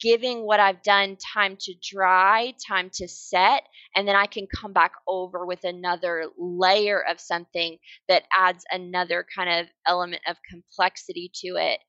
giving 0.00 0.44
what 0.44 0.60
I've 0.60 0.82
done 0.82 1.16
time 1.34 1.56
to 1.60 1.74
dry, 1.82 2.52
time 2.66 2.90
to 2.94 3.08
set, 3.08 3.62
and 3.94 4.06
then 4.06 4.16
I 4.16 4.26
can 4.26 4.46
come 4.46 4.72
back 4.72 4.92
over 5.06 5.46
with 5.46 5.64
another 5.64 6.26
layer 6.38 7.02
of 7.02 7.20
something 7.20 7.78
that 8.08 8.24
adds 8.36 8.64
another 8.70 9.24
kind 9.34 9.60
of 9.60 9.66
element 9.86 10.22
of 10.28 10.36
complexity 10.50 11.30
to 11.36 11.56
it, 11.56 11.80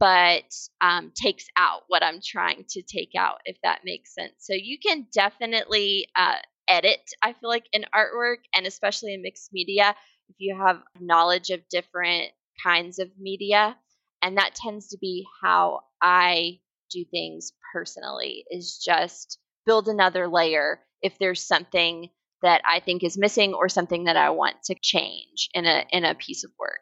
but 0.00 0.52
um, 0.80 1.12
takes 1.14 1.46
out 1.56 1.82
what 1.88 2.02
I'm 2.02 2.20
trying 2.24 2.64
to 2.70 2.82
take 2.82 3.12
out, 3.16 3.40
if 3.44 3.58
that 3.62 3.82
makes 3.84 4.14
sense. 4.14 4.32
So 4.38 4.54
you 4.54 4.78
can 4.84 5.06
definitely 5.12 6.08
uh, 6.16 6.38
edit, 6.66 7.00
I 7.22 7.34
feel 7.34 7.50
like, 7.50 7.66
in 7.72 7.84
artwork, 7.94 8.38
and 8.54 8.66
especially 8.66 9.14
in 9.14 9.22
mixed 9.22 9.50
media, 9.52 9.94
if 10.30 10.36
you 10.38 10.56
have 10.58 10.82
knowledge 10.98 11.50
of 11.50 11.68
different 11.70 12.32
kinds 12.64 12.98
of 12.98 13.10
media. 13.18 13.76
And 14.22 14.38
that 14.38 14.54
tends 14.54 14.88
to 14.88 14.98
be 14.98 15.26
how 15.42 15.80
I 16.02 16.60
do 16.90 17.04
things 17.10 17.52
personally 17.72 18.44
is 18.50 18.78
just 18.78 19.38
build 19.66 19.88
another 19.88 20.28
layer 20.28 20.80
if 21.02 21.18
there's 21.18 21.42
something 21.42 22.08
that 22.42 22.62
I 22.66 22.80
think 22.80 23.04
is 23.04 23.18
missing 23.18 23.54
or 23.54 23.68
something 23.68 24.04
that 24.04 24.16
I 24.16 24.30
want 24.30 24.56
to 24.64 24.74
change 24.80 25.50
in 25.54 25.66
a 25.66 25.84
in 25.90 26.04
a 26.04 26.14
piece 26.14 26.44
of 26.44 26.50
work. 26.58 26.80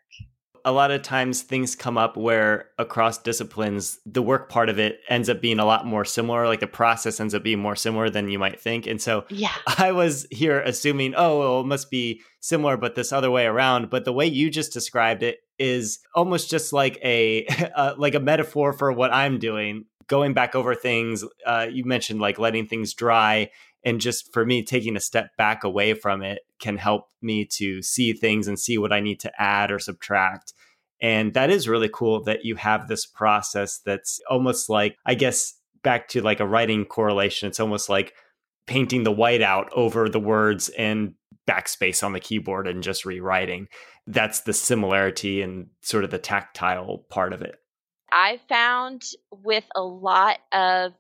A 0.65 0.73
lot 0.73 0.91
of 0.91 1.03
times 1.03 1.43
things 1.43 1.75
come 1.75 1.99
up 1.99 2.17
where 2.17 2.71
across 2.79 3.19
disciplines 3.19 3.99
the 4.05 4.23
work 4.23 4.49
part 4.49 4.69
of 4.69 4.79
it 4.79 5.01
ends 5.09 5.29
up 5.29 5.41
being 5.41 5.59
a 5.59 5.65
lot 5.65 5.87
more 5.87 6.05
similar 6.05 6.47
like 6.47 6.61
the 6.61 6.67
process 6.67 7.21
ends 7.21 7.35
up 7.35 7.43
being 7.43 7.59
more 7.59 7.77
similar 7.77 8.11
than 8.11 8.29
you 8.29 8.39
might 8.39 8.61
think. 8.61 8.87
And 8.87 9.01
so 9.01 9.25
yeah. 9.29 9.55
I 9.79 9.93
was 9.93 10.27
here 10.31 10.61
assuming 10.61 11.15
oh 11.17 11.39
well, 11.39 11.61
it 11.61 11.67
must 11.67 11.91
be 11.91 12.21
similar 12.41 12.77
but 12.77 12.95
this 12.95 13.13
other 13.13 13.31
way 13.31 13.47
around, 13.47 13.91
but 13.91 14.05
the 14.05 14.13
way 14.13 14.27
you 14.27 14.51
just 14.51 14.73
described 14.73 15.23
it 15.23 15.39
is 15.59 15.99
almost 16.15 16.51
just 16.51 16.73
like 16.73 16.99
a 17.03 17.47
uh, 17.75 17.95
like 17.97 18.15
a 18.15 18.21
metaphor 18.21 18.73
for 18.73 18.93
what 18.93 19.13
I'm 19.13 19.39
doing 19.39 19.85
going 20.09 20.33
back 20.33 20.55
over 20.55 20.75
things 20.75 21.23
uh, 21.47 21.67
you 21.71 21.85
mentioned 21.85 22.19
like 22.21 22.39
letting 22.39 22.67
things 22.67 22.95
dry 22.95 23.51
and 23.85 24.01
just 24.01 24.33
for 24.33 24.45
me 24.45 24.63
taking 24.63 24.97
a 24.97 25.01
step 25.01 25.37
back 25.37 25.65
away 25.65 25.95
from 25.95 26.23
it 26.23 26.41
can 26.59 26.77
help 26.77 27.09
me 27.23 27.45
to 27.45 27.83
see 27.83 28.13
things 28.13 28.49
and 28.49 28.59
see 28.59 28.79
what 28.79 28.93
i 28.93 29.01
need 29.01 29.21
to 29.21 29.41
add 29.41 29.71
or 29.71 29.79
subtract. 29.79 30.53
And 31.01 31.33
that 31.35 31.49
is 31.49 31.69
really 31.69 31.89
cool 31.93 32.25
that 32.25 32.45
you 32.45 32.57
have 32.57 32.89
this 32.89 33.07
process 33.07 33.79
that's 33.85 34.21
almost 34.29 34.69
like 34.69 34.97
i 35.07 35.15
guess 35.15 35.59
back 35.83 36.09
to 36.09 36.21
like 36.21 36.41
a 36.41 36.47
writing 36.47 36.85
correlation. 36.85 37.49
It's 37.49 37.61
almost 37.61 37.89
like 37.89 38.15
painting 38.67 39.05
the 39.05 39.13
white 39.13 39.43
out 39.43 39.71
over 39.73 40.09
the 40.09 40.21
words 40.21 40.69
and 40.71 41.15
backspace 41.49 42.05
on 42.05 42.13
the 42.13 42.21
keyboard 42.21 42.67
and 42.67 42.83
just 42.83 43.05
rewriting. 43.05 43.69
That's 44.07 44.41
the 44.41 44.53
similarity 44.53 45.41
and 45.43 45.69
sort 45.83 46.05
of 46.05 46.11
the 46.11 46.19
tactile 46.19 47.07
part 47.09 47.33
of 47.33 47.43
it. 47.43 47.57
I 48.13 48.41
found 48.49 49.05
with 49.31 49.65
a 49.75 49.83
lot 49.83 50.39
of 50.53 50.93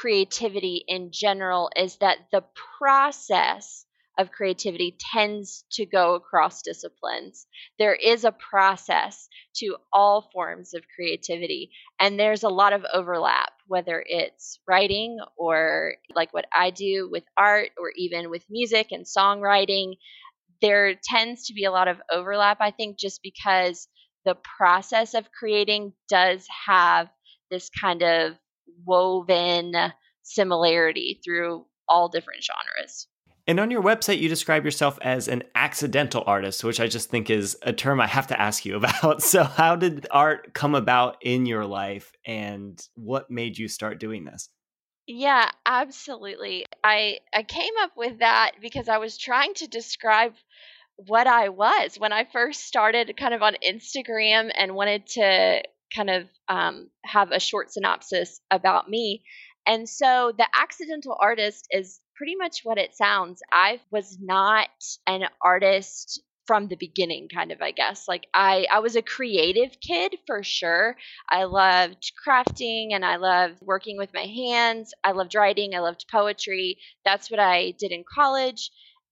creativity 0.00 0.84
in 0.86 1.10
general 1.12 1.70
is 1.76 1.96
that 1.96 2.18
the 2.32 2.44
process 2.78 3.84
of 4.18 4.32
creativity 4.32 4.96
tends 5.12 5.64
to 5.70 5.86
go 5.86 6.14
across 6.14 6.62
disciplines. 6.62 7.46
There 7.78 7.94
is 7.94 8.24
a 8.24 8.32
process 8.32 9.28
to 9.56 9.76
all 9.92 10.28
forms 10.32 10.74
of 10.74 10.82
creativity, 10.94 11.70
and 12.00 12.18
there's 12.18 12.42
a 12.42 12.48
lot 12.48 12.72
of 12.72 12.84
overlap, 12.92 13.52
whether 13.68 14.04
it's 14.06 14.58
writing 14.66 15.18
or 15.36 15.94
like 16.14 16.32
what 16.34 16.46
I 16.54 16.70
do 16.70 17.08
with 17.10 17.24
art 17.36 17.70
or 17.78 17.92
even 17.96 18.28
with 18.28 18.44
music 18.50 18.88
and 18.90 19.04
songwriting. 19.06 19.94
There 20.60 20.94
tends 20.94 21.46
to 21.46 21.54
be 21.54 21.64
a 21.64 21.70
lot 21.72 21.88
of 21.88 22.00
overlap, 22.10 22.58
I 22.60 22.72
think, 22.72 22.98
just 22.98 23.20
because 23.22 23.88
the 24.24 24.36
process 24.58 25.14
of 25.14 25.30
creating 25.32 25.92
does 26.08 26.46
have 26.66 27.08
this 27.50 27.70
kind 27.70 28.02
of 28.02 28.36
woven 28.84 29.74
similarity 30.22 31.20
through 31.24 31.66
all 31.88 32.08
different 32.08 32.44
genres. 32.44 33.06
And 33.46 33.58
on 33.58 33.70
your 33.70 33.82
website, 33.82 34.20
you 34.20 34.28
describe 34.28 34.66
yourself 34.66 34.98
as 35.00 35.26
an 35.26 35.42
accidental 35.54 36.22
artist, 36.26 36.62
which 36.62 36.80
I 36.80 36.86
just 36.86 37.08
think 37.08 37.30
is 37.30 37.56
a 37.62 37.72
term 37.72 37.98
I 37.98 38.06
have 38.06 38.26
to 38.26 38.38
ask 38.38 38.66
you 38.66 38.76
about. 39.02 39.22
So, 39.22 39.42
how 39.42 39.74
did 39.74 40.06
art 40.10 40.52
come 40.52 40.74
about 40.74 41.16
in 41.22 41.46
your 41.46 41.64
life, 41.64 42.12
and 42.26 42.78
what 42.94 43.30
made 43.30 43.56
you 43.56 43.68
start 43.68 43.98
doing 43.98 44.26
this? 44.26 44.50
Yeah, 45.06 45.50
absolutely. 45.64 46.66
I 46.84 47.20
I 47.32 47.42
came 47.42 47.72
up 47.80 47.92
with 47.96 48.18
that 48.18 48.52
because 48.60 48.90
I 48.90 48.98
was 48.98 49.16
trying 49.16 49.54
to 49.54 49.66
describe 49.66 50.34
what 50.96 51.26
I 51.26 51.48
was 51.48 51.96
when 51.98 52.12
I 52.12 52.24
first 52.30 52.66
started 52.66 53.16
kind 53.16 53.32
of 53.32 53.42
on 53.42 53.56
Instagram 53.66 54.50
and 54.54 54.74
wanted 54.74 55.06
to 55.06 55.62
kind 55.94 56.10
of 56.10 56.28
um, 56.48 56.90
have 57.04 57.32
a 57.32 57.40
short 57.40 57.72
synopsis 57.72 58.40
about 58.50 58.88
me. 58.88 59.22
And 59.66 59.88
so 59.88 60.32
the 60.36 60.48
accidental 60.58 61.16
artist 61.20 61.68
is 61.70 62.00
pretty 62.16 62.36
much 62.36 62.60
what 62.64 62.78
it 62.78 62.96
sounds. 62.96 63.40
I 63.52 63.80
was 63.90 64.18
not 64.20 64.68
an 65.06 65.24
artist 65.42 66.22
from 66.46 66.66
the 66.66 66.76
beginning 66.76 67.28
kind 67.28 67.52
of 67.52 67.60
i 67.60 67.72
guess. 67.72 68.08
Like 68.08 68.26
i 68.32 68.66
i 68.72 68.78
was 68.80 68.96
a 68.96 69.02
creative 69.02 69.76
kid 69.86 70.16
for 70.26 70.42
sure. 70.42 70.96
I 71.28 71.44
loved 71.44 72.12
crafting 72.26 72.88
and 72.92 73.04
i 73.04 73.16
loved 73.16 73.58
working 73.60 73.98
with 73.98 74.14
my 74.14 74.24
hands. 74.24 74.94
I 75.04 75.12
loved 75.12 75.34
writing. 75.34 75.74
I 75.74 75.80
loved 75.80 76.06
poetry. 76.10 76.78
That's 77.04 77.30
what 77.30 77.38
i 77.38 77.74
did 77.78 77.92
in 77.92 78.02
college. 78.12 78.70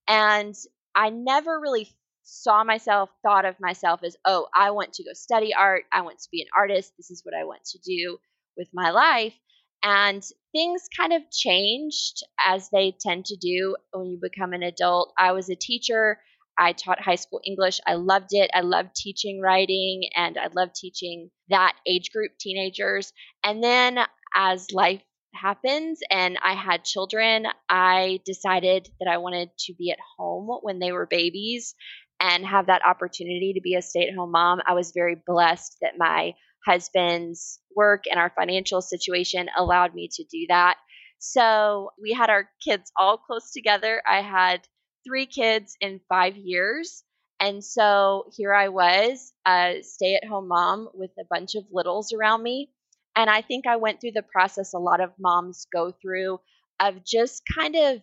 And 0.09 0.55
I 0.95 1.11
never 1.11 1.61
really 1.61 1.95
saw 2.27 2.65
myself, 2.65 3.09
thought 3.23 3.45
of 3.45 3.55
myself 3.61 4.01
as, 4.03 4.17
oh, 4.25 4.49
I 4.55 4.73
want 4.73 4.93
to 4.95 5.05
go 5.05 5.13
study 5.15 5.55
art. 5.55 5.85
I 5.93 6.03
want 6.03 6.19
to 6.19 6.29
be 6.31 6.43
an 6.43 6.49
artist. 6.57 6.93
This 6.97 7.11
is 7.11 7.23
what 7.25 7.35
I 7.35 7.45
want 7.45 7.65
to 7.67 7.79
do 7.79 8.19
with 8.57 8.69
my 8.75 8.91
life. 8.91 9.35
And 9.83 10.23
things 10.53 10.89
kind 10.97 11.13
of 11.13 11.23
changed 11.31 12.25
as 12.45 12.69
they 12.71 12.93
tend 13.01 13.27
to 13.27 13.37
do 13.37 13.77
when 13.93 14.07
you 14.07 14.19
become 14.21 14.53
an 14.53 14.65
adult. 14.65 15.13
I 15.17 15.33
was 15.33 15.49
a 15.49 15.55
teacher. 15.55 16.19
I 16.59 16.73
taught 16.73 17.01
high 17.01 17.17
school 17.17 17.41
English. 17.47 17.81
I 17.87 17.95
loved 17.95 18.31
it. 18.33 18.51
I 18.53 18.63
loved 18.63 18.97
teaching 18.97 19.41
writing 19.41 20.09
and 20.17 20.37
I 20.37 20.49
loved 20.53 20.75
teaching 20.75 21.31
that 21.49 21.77
age 21.87 22.11
group, 22.13 22.33
teenagers. 22.41 23.13
And 23.45 23.63
then 23.63 24.01
as 24.35 24.73
life 24.73 25.03
happens 25.35 26.01
and 26.11 26.39
I 26.43 26.55
had 26.55 26.83
children, 26.83 27.47
I 27.69 28.21
decided 28.25 28.89
that 28.99 29.09
I 29.09 29.19
wanted 29.19 29.51
to 29.67 29.75
be 29.75 29.93
at 29.93 29.99
home 30.19 30.49
when 30.63 30.81
they 30.81 30.91
were 30.91 31.07
babies 31.07 31.75
and 32.21 32.47
have 32.47 32.67
that 32.67 32.85
opportunity 32.85 33.53
to 33.55 33.61
be 33.61 33.75
a 33.75 33.83
stay 33.83 34.09
at 34.09 34.15
home 34.15 34.33
mom. 34.33 34.61
I 34.67 34.75
was 34.75 34.93
very 34.93 35.17
blessed 35.27 35.79
that 35.83 35.99
my 35.99 36.35
husband's 36.65 37.61
work 37.75 38.05
and 38.11 38.19
our 38.19 38.33
financial 38.35 38.81
situation 38.83 39.49
allowed 39.57 39.95
me 39.95 40.09
to 40.13 40.25
do 40.25 40.47
that. 40.49 40.77
So 41.19 41.91
we 42.01 42.13
had 42.13 42.31
our 42.31 42.49
kids 42.67 42.91
all 42.99 43.19
close 43.19 43.53
together. 43.53 44.03
I 44.09 44.23
had 44.23 44.67
three 45.07 45.27
kids 45.27 45.77
in 45.81 46.01
five 46.09 46.37
years. 46.37 47.05
And 47.39 47.63
so 47.63 48.25
here 48.37 48.55
I 48.55 48.69
was, 48.69 49.33
a 49.47 49.83
stay 49.83 50.15
at 50.15 50.29
home 50.29 50.49
mom 50.49 50.89
with 50.95 51.11
a 51.21 51.25
bunch 51.29 51.55
of 51.55 51.65
littles 51.71 52.13
around 52.13 52.43
me. 52.43 52.71
And 53.15 53.31
I 53.31 53.43
think 53.43 53.67
I 53.67 53.77
went 53.77 54.01
through 54.01 54.13
the 54.13 54.23
process 54.23 54.75
a 54.75 54.79
lot 54.79 55.01
of 55.01 55.13
moms 55.19 55.67
go 55.73 55.91
through 55.91 56.41
of 56.81 57.05
just 57.05 57.43
kind 57.55 57.77
of 57.77 58.01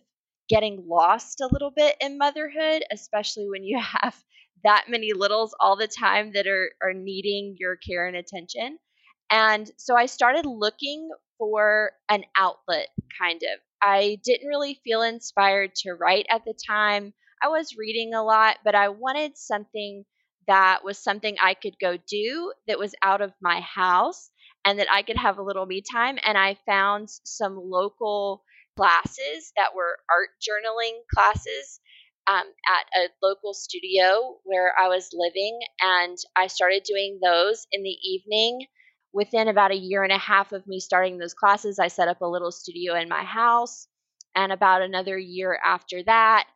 getting 0.48 0.84
lost 0.86 1.40
a 1.40 1.48
little 1.50 1.70
bit 1.70 1.96
in 2.00 2.18
motherhood, 2.18 2.82
especially 2.92 3.48
when 3.48 3.64
you 3.64 3.80
have 4.02 4.14
that 4.64 4.86
many 4.88 5.12
littles 5.12 5.54
all 5.60 5.76
the 5.76 5.88
time 5.88 6.32
that 6.34 6.46
are, 6.46 6.70
are 6.82 6.94
needing 6.94 7.56
your 7.58 7.76
care 7.76 8.06
and 8.06 8.16
attention. 8.16 8.78
And 9.30 9.70
so 9.76 9.96
I 9.96 10.06
started 10.06 10.46
looking 10.46 11.10
for 11.38 11.92
an 12.08 12.24
outlet, 12.38 12.88
kind 13.20 13.42
of. 13.42 13.60
I 13.82 14.18
didn't 14.24 14.48
really 14.48 14.80
feel 14.84 15.02
inspired 15.02 15.74
to 15.76 15.92
write 15.92 16.26
at 16.30 16.44
the 16.44 16.54
time. 16.66 17.12
I 17.42 17.48
was 17.48 17.76
reading 17.76 18.14
a 18.14 18.22
lot, 18.22 18.58
but 18.64 18.74
I 18.74 18.88
wanted 18.88 19.36
something 19.36 20.04
that 20.46 20.84
was 20.84 20.98
something 20.98 21.36
I 21.42 21.54
could 21.54 21.74
go 21.80 21.96
do 22.06 22.52
that 22.66 22.78
was 22.78 22.94
out 23.02 23.20
of 23.20 23.32
my 23.42 23.60
house 23.60 24.30
and 24.64 24.78
that 24.78 24.90
I 24.90 25.02
could 25.02 25.16
have 25.16 25.38
a 25.38 25.42
little 25.42 25.66
me 25.66 25.82
time. 25.82 26.18
And 26.24 26.38
I 26.38 26.56
found 26.66 27.08
some 27.24 27.58
local 27.62 28.42
classes 28.76 29.52
that 29.56 29.74
were 29.74 29.98
art 30.10 30.30
journaling 30.40 31.00
classes 31.12 31.80
um, 32.26 32.44
at 32.66 33.02
a 33.02 33.08
local 33.22 33.54
studio 33.54 34.38
where 34.44 34.72
I 34.78 34.88
was 34.88 35.10
living. 35.12 35.60
And 35.80 36.16
I 36.36 36.46
started 36.46 36.82
doing 36.84 37.20
those 37.22 37.66
in 37.72 37.82
the 37.82 37.96
evening. 38.02 38.66
Within 39.12 39.48
about 39.48 39.70
a 39.70 39.76
year 39.76 40.02
and 40.02 40.12
a 40.12 40.18
half 40.18 40.52
of 40.52 40.66
me 40.66 40.80
starting 40.80 41.18
those 41.18 41.34
classes, 41.34 41.78
I 41.78 41.88
set 41.88 42.08
up 42.08 42.20
a 42.20 42.26
little 42.26 42.50
studio 42.50 42.94
in 42.94 43.08
my 43.08 43.22
house. 43.22 43.86
And 44.34 44.52
about 44.52 44.82
another 44.82 45.16
year 45.16 45.58
after 45.64 46.02
that, 46.04 46.46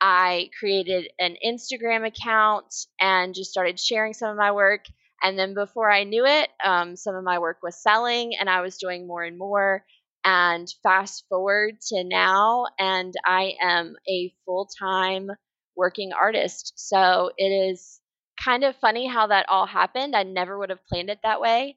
I 0.00 0.50
created 0.58 1.10
an 1.18 1.36
Instagram 1.44 2.06
account 2.06 2.72
and 3.00 3.34
just 3.34 3.50
started 3.50 3.80
sharing 3.80 4.12
some 4.12 4.30
of 4.30 4.36
my 4.36 4.52
work. 4.52 4.84
And 5.22 5.38
then 5.38 5.54
before 5.54 5.90
I 5.90 6.04
knew 6.04 6.26
it, 6.26 6.50
um, 6.62 6.96
some 6.96 7.14
of 7.14 7.24
my 7.24 7.38
work 7.38 7.58
was 7.62 7.82
selling 7.82 8.36
and 8.38 8.48
I 8.48 8.60
was 8.60 8.76
doing 8.76 9.06
more 9.06 9.24
and 9.24 9.38
more. 9.38 9.84
And 10.24 10.68
fast 10.82 11.24
forward 11.28 11.80
to 11.88 12.02
now, 12.04 12.66
and 12.78 13.12
I 13.26 13.54
am 13.60 13.96
a 14.08 14.34
full 14.44 14.66
time 14.78 15.30
working 15.76 16.12
artist. 16.12 16.72
So 16.76 17.30
it 17.36 17.44
is 17.44 18.00
kind 18.42 18.64
of 18.64 18.76
funny 18.76 19.06
how 19.06 19.26
that 19.28 19.46
all 19.48 19.66
happened. 19.66 20.16
I 20.16 20.22
never 20.22 20.58
would 20.58 20.70
have 20.70 20.84
planned 20.86 21.10
it 21.10 21.20
that 21.22 21.40
way, 21.40 21.76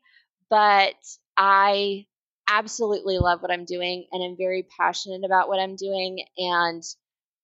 but 0.50 0.96
I 1.38 2.08
absolutely 2.50 3.18
love 3.18 3.42
what 3.42 3.52
I'm 3.52 3.66
doing 3.66 4.08
and 4.12 4.24
I'm 4.24 4.38
very 4.38 4.66
passionate 4.80 5.26
about 5.26 5.50
what 5.50 5.60
I'm 5.60 5.76
doing. 5.76 6.26
And 6.38 6.84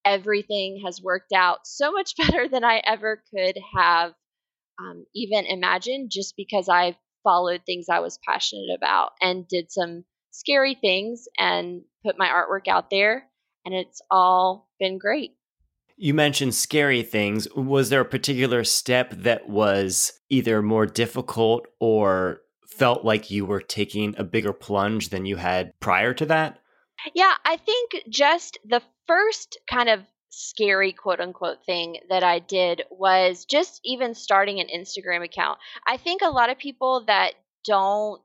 everything 0.05 0.81
has 0.85 1.01
worked 1.01 1.33
out 1.33 1.65
so 1.65 1.91
much 1.91 2.15
better 2.17 2.47
than 2.47 2.63
I 2.63 2.81
ever 2.85 3.23
could 3.33 3.57
have 3.75 4.13
um, 4.79 5.05
even 5.15 5.45
imagined 5.45 6.11
just 6.11 6.35
because 6.37 6.69
I 6.69 6.97
followed 7.23 7.61
things 7.65 7.87
I 7.89 7.99
was 7.99 8.19
passionate 8.27 8.75
about 8.75 9.11
and 9.21 9.47
did 9.47 9.71
some 9.71 10.05
scary 10.33 10.75
things 10.75 11.27
and 11.37 11.83
put 12.03 12.17
my 12.17 12.27
artwork 12.27 12.67
out 12.67 12.89
there. 12.89 13.29
And 13.65 13.73
it's 13.73 14.01
all 14.11 14.67
been 14.79 14.97
great. 14.97 15.35
You 15.95 16.13
mentioned 16.13 16.55
scary 16.55 17.03
things. 17.03 17.47
Was 17.55 17.89
there 17.89 18.01
a 18.01 18.05
particular 18.05 18.63
step 18.63 19.11
that 19.11 19.47
was 19.47 20.19
either 20.29 20.61
more 20.61 20.85
difficult 20.85 21.67
or 21.79 22.41
felt 22.67 23.05
like 23.05 23.31
you 23.31 23.45
were 23.45 23.61
taking 23.61 24.15
a 24.17 24.23
bigger 24.23 24.53
plunge 24.53 25.09
than 25.09 25.25
you 25.25 25.37
had 25.37 25.79
prior 25.79 26.13
to 26.15 26.25
that? 26.25 26.59
Yeah, 27.13 27.33
I 27.45 27.57
think 27.57 27.91
just 28.09 28.57
the 28.65 28.81
first 29.07 29.59
kind 29.69 29.87
of 29.87 30.01
scary 30.29 30.93
quote 30.93 31.19
unquote 31.19 31.63
thing 31.63 31.97
that 32.09 32.23
I 32.23 32.39
did 32.39 32.81
was 32.89 33.45
just 33.45 33.79
even 33.85 34.15
starting 34.15 34.59
an 34.59 34.67
Instagram 34.75 35.23
account. 35.23 35.59
I 35.85 35.97
think 35.97 36.21
a 36.21 36.29
lot 36.29 36.49
of 36.49 36.57
people 36.57 37.03
that 37.05 37.33
don't 37.65 38.21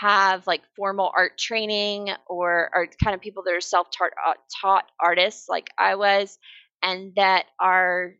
have 0.00 0.46
like 0.46 0.62
formal 0.76 1.10
art 1.16 1.38
training 1.38 2.10
or 2.26 2.70
are 2.74 2.88
kind 3.02 3.14
of 3.14 3.20
people 3.20 3.42
that 3.44 3.54
are 3.54 3.60
self 3.60 3.88
uh, 4.02 4.80
artists 5.00 5.48
like 5.48 5.68
I 5.78 5.94
was 5.96 6.38
and 6.82 7.14
that 7.16 7.46
are 7.60 8.14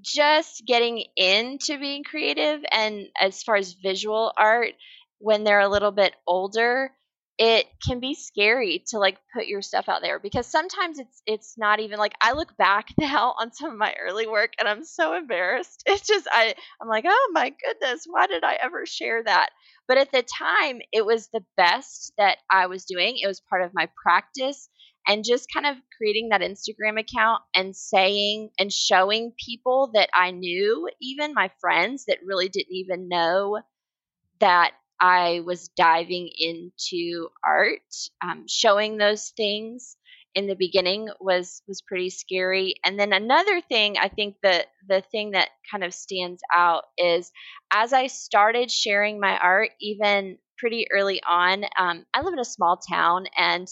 just 0.00 0.64
getting 0.66 1.04
into 1.16 1.78
being 1.78 2.04
creative 2.04 2.62
and 2.70 3.06
as 3.20 3.42
far 3.42 3.56
as 3.56 3.74
visual 3.74 4.32
art 4.36 4.72
when 5.18 5.44
they're 5.44 5.60
a 5.60 5.68
little 5.68 5.92
bit 5.92 6.14
older 6.26 6.90
it 7.38 7.66
can 7.86 7.98
be 7.98 8.14
scary 8.14 8.84
to 8.88 8.98
like 8.98 9.18
put 9.34 9.46
your 9.46 9.62
stuff 9.62 9.88
out 9.88 10.02
there 10.02 10.18
because 10.18 10.46
sometimes 10.46 10.98
it's 10.98 11.22
it's 11.26 11.54
not 11.56 11.80
even 11.80 11.98
like 11.98 12.12
I 12.20 12.32
look 12.32 12.56
back 12.56 12.88
now 13.00 13.34
on 13.38 13.52
some 13.52 13.72
of 13.72 13.78
my 13.78 13.94
early 14.00 14.26
work 14.26 14.52
and 14.58 14.68
I'm 14.68 14.84
so 14.84 15.14
embarrassed. 15.14 15.82
It's 15.86 16.06
just 16.06 16.28
I 16.30 16.54
I'm 16.80 16.88
like, 16.88 17.04
"Oh 17.06 17.30
my 17.32 17.50
goodness, 17.50 18.04
why 18.06 18.26
did 18.26 18.44
I 18.44 18.54
ever 18.62 18.86
share 18.86 19.22
that?" 19.24 19.50
But 19.88 19.98
at 19.98 20.12
the 20.12 20.22
time, 20.22 20.80
it 20.92 21.04
was 21.04 21.28
the 21.28 21.44
best 21.56 22.12
that 22.18 22.38
I 22.50 22.66
was 22.66 22.84
doing. 22.84 23.16
It 23.18 23.26
was 23.26 23.40
part 23.40 23.62
of 23.62 23.72
my 23.74 23.88
practice 24.02 24.68
and 25.08 25.24
just 25.24 25.48
kind 25.52 25.66
of 25.66 25.76
creating 25.96 26.28
that 26.28 26.42
Instagram 26.42 26.98
account 27.00 27.42
and 27.54 27.74
saying 27.74 28.50
and 28.58 28.72
showing 28.72 29.32
people 29.44 29.90
that 29.94 30.10
I 30.14 30.30
knew, 30.30 30.88
even 31.00 31.34
my 31.34 31.50
friends 31.60 32.04
that 32.06 32.18
really 32.24 32.48
didn't 32.48 32.72
even 32.72 33.08
know 33.08 33.60
that 34.40 34.72
I 35.02 35.40
was 35.44 35.68
diving 35.68 36.30
into 36.38 37.28
art, 37.44 37.82
um, 38.22 38.46
showing 38.48 38.96
those 38.96 39.30
things 39.36 39.96
in 40.34 40.46
the 40.46 40.54
beginning 40.54 41.08
was 41.20 41.62
was 41.68 41.82
pretty 41.82 42.08
scary. 42.10 42.76
And 42.84 42.98
then 42.98 43.12
another 43.12 43.60
thing, 43.60 43.98
I 43.98 44.08
think 44.08 44.36
that 44.42 44.68
the 44.88 45.02
thing 45.02 45.32
that 45.32 45.50
kind 45.70 45.84
of 45.84 45.92
stands 45.92 46.40
out 46.54 46.84
is 46.96 47.32
as 47.72 47.92
I 47.92 48.06
started 48.06 48.70
sharing 48.70 49.20
my 49.20 49.36
art, 49.38 49.70
even 49.80 50.38
pretty 50.58 50.86
early 50.92 51.20
on. 51.28 51.64
Um, 51.76 52.06
I 52.14 52.22
live 52.22 52.32
in 52.34 52.38
a 52.38 52.44
small 52.44 52.76
town, 52.76 53.26
and 53.36 53.66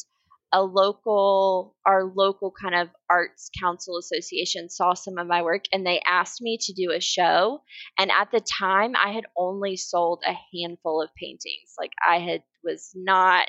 a 0.53 0.63
local 0.63 1.77
our 1.87 2.05
local 2.05 2.53
kind 2.61 2.75
of 2.75 2.89
arts 3.09 3.51
council 3.61 3.99
association 3.99 4.69
saw 4.69 4.95
some 4.95 5.19
of 5.19 5.27
my 5.27 5.43
work 5.43 5.65
and 5.73 5.87
they 5.87 6.01
asked 6.07 6.41
me 6.41 6.59
to 6.61 6.73
do 6.73 6.91
a 6.91 7.01
show 7.01 7.61
and 7.99 8.11
at 8.11 8.31
the 8.33 8.41
time 8.41 8.95
i 8.97 9.13
had 9.13 9.25
only 9.37 9.77
sold 9.77 10.23
a 10.27 10.35
handful 10.57 11.03
of 11.03 11.09
paintings 11.15 11.75
like 11.79 11.93
i 12.07 12.19
had 12.19 12.43
was 12.65 12.91
not 12.95 13.49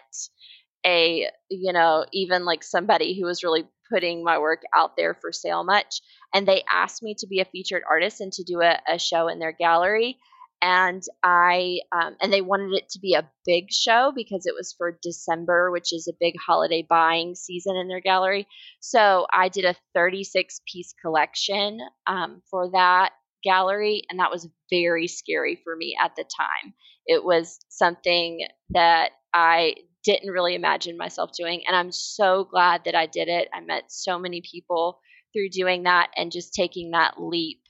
a 0.86 1.28
you 1.50 1.74
know 1.74 2.06
even 2.14 2.46
like 2.46 2.64
somebody 2.64 3.20
who 3.20 3.26
was 3.26 3.44
really 3.44 3.64
putting 3.92 4.24
my 4.24 4.40
work 4.40 4.62
out 4.76 4.96
there 4.96 5.18
for 5.20 5.32
sale 5.32 5.64
much 5.64 6.02
and 6.34 6.48
they 6.48 6.64
asked 6.72 7.04
me 7.04 7.16
to 7.18 7.28
be 7.28 7.40
a 7.40 7.46
featured 7.46 7.84
artist 7.90 8.22
and 8.22 8.32
to 8.32 8.44
do 8.44 8.62
a, 8.62 8.80
a 8.88 8.98
show 8.98 9.28
in 9.28 9.40
their 9.40 9.52
gallery 9.52 10.18
and 10.62 11.02
I 11.24 11.80
um, 11.92 12.16
and 12.22 12.32
they 12.32 12.42
wanted 12.42 12.74
it 12.74 12.90
to 12.90 13.00
be 13.00 13.14
a 13.14 13.30
big 13.46 13.72
show 13.72 14.12
because 14.16 14.46
it 14.46 14.54
was 14.56 14.74
for 14.78 14.98
December, 15.02 15.72
which 15.72 15.92
is 15.92 16.08
a 16.08 16.18
big 16.20 16.36
holiday 16.46 16.86
buying 16.88 17.36
season 17.36 17.76
in 17.76 17.88
their 17.88 18.02
gallery. 18.02 18.48
So 18.80 19.26
I 19.34 19.50
did 19.50 19.66
a 19.66 19.76
36 19.96 20.62
piece 20.72 20.94
collection 21.02 21.80
um, 22.08 22.42
for 22.50 22.70
that 22.72 23.12
gallery, 23.44 24.04
and 24.10 24.20
that 24.20 24.32
was 24.32 24.48
very 24.70 25.08
scary 25.08 25.60
for 25.64 25.76
me 25.76 25.96
at 26.02 26.16
the 26.16 26.24
time. 26.24 26.74
It 27.08 27.24
was 27.24 27.60
something 27.70 28.48
that 28.70 29.12
I 29.34 29.76
didn't 30.04 30.32
really 30.32 30.56
imagine 30.56 30.98
myself 30.98 31.32
doing, 31.36 31.64
and 31.68 31.76
I'm 31.76 31.92
so 31.92 32.44
glad 32.44 32.84
that 32.86 32.96
I 32.96 33.08
did 33.08 33.28
it. 33.28 33.50
I 33.54 33.62
met 33.62 33.86
so 33.90 34.20
many 34.20 34.42
people 34.42 35.00
through 35.34 35.50
doing 35.50 35.84
that 35.84 36.10
and 36.16 36.32
just 36.32 36.54
taking 36.54 36.92
that 36.92 37.16
leap 37.18 37.62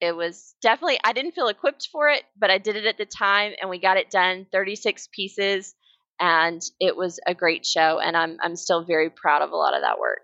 it 0.00 0.14
was 0.14 0.54
definitely 0.60 0.98
I 1.04 1.12
didn't 1.12 1.32
feel 1.32 1.48
equipped 1.48 1.88
for 1.90 2.08
it, 2.08 2.22
but 2.38 2.50
I 2.50 2.58
did 2.58 2.76
it 2.76 2.86
at 2.86 2.98
the 2.98 3.06
time 3.06 3.52
and 3.60 3.70
we 3.70 3.78
got 3.78 3.96
it 3.96 4.10
done 4.10 4.46
36 4.52 5.08
pieces 5.12 5.74
and 6.20 6.62
it 6.80 6.96
was 6.96 7.20
a 7.26 7.34
great 7.34 7.64
show 7.64 7.98
and 7.98 8.16
I'm 8.16 8.38
I'm 8.42 8.56
still 8.56 8.84
very 8.84 9.10
proud 9.10 9.42
of 9.42 9.50
a 9.50 9.56
lot 9.56 9.74
of 9.74 9.82
that 9.82 9.98
work. 9.98 10.22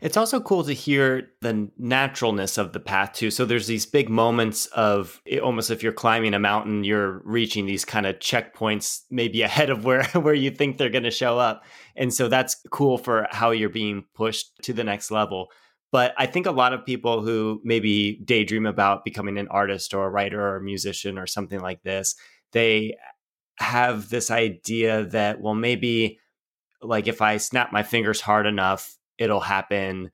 It's 0.00 0.18
also 0.18 0.38
cool 0.38 0.64
to 0.64 0.74
hear 0.74 1.30
the 1.40 1.70
naturalness 1.78 2.58
of 2.58 2.74
the 2.74 2.80
path 2.80 3.14
too. 3.14 3.30
So 3.30 3.46
there's 3.46 3.66
these 3.66 3.86
big 3.86 4.10
moments 4.10 4.66
of 4.66 5.22
almost 5.42 5.70
if 5.70 5.82
you're 5.82 5.92
climbing 5.92 6.34
a 6.34 6.38
mountain, 6.38 6.84
you're 6.84 7.22
reaching 7.24 7.64
these 7.64 7.86
kind 7.86 8.04
of 8.04 8.18
checkpoints 8.18 9.04
maybe 9.10 9.40
ahead 9.40 9.70
of 9.70 9.86
where 9.86 10.04
where 10.12 10.34
you 10.34 10.50
think 10.50 10.76
they're 10.76 10.90
going 10.90 11.04
to 11.04 11.10
show 11.10 11.38
up. 11.38 11.64
And 11.96 12.12
so 12.12 12.28
that's 12.28 12.56
cool 12.70 12.98
for 12.98 13.26
how 13.30 13.52
you're 13.52 13.70
being 13.70 14.04
pushed 14.14 14.50
to 14.64 14.74
the 14.74 14.84
next 14.84 15.10
level. 15.10 15.48
But 15.94 16.12
I 16.18 16.26
think 16.26 16.46
a 16.46 16.50
lot 16.50 16.72
of 16.72 16.84
people 16.84 17.22
who 17.22 17.60
maybe 17.62 18.20
daydream 18.24 18.66
about 18.66 19.04
becoming 19.04 19.38
an 19.38 19.46
artist 19.46 19.94
or 19.94 20.04
a 20.04 20.10
writer 20.10 20.40
or 20.44 20.56
a 20.56 20.60
musician 20.60 21.18
or 21.18 21.28
something 21.28 21.60
like 21.60 21.84
this, 21.84 22.16
they 22.50 22.96
have 23.60 24.08
this 24.08 24.28
idea 24.28 25.04
that, 25.04 25.40
well, 25.40 25.54
maybe 25.54 26.18
like 26.82 27.06
if 27.06 27.22
I 27.22 27.36
snap 27.36 27.70
my 27.70 27.84
fingers 27.84 28.20
hard 28.20 28.44
enough, 28.44 28.98
it'll 29.18 29.38
happen 29.38 30.10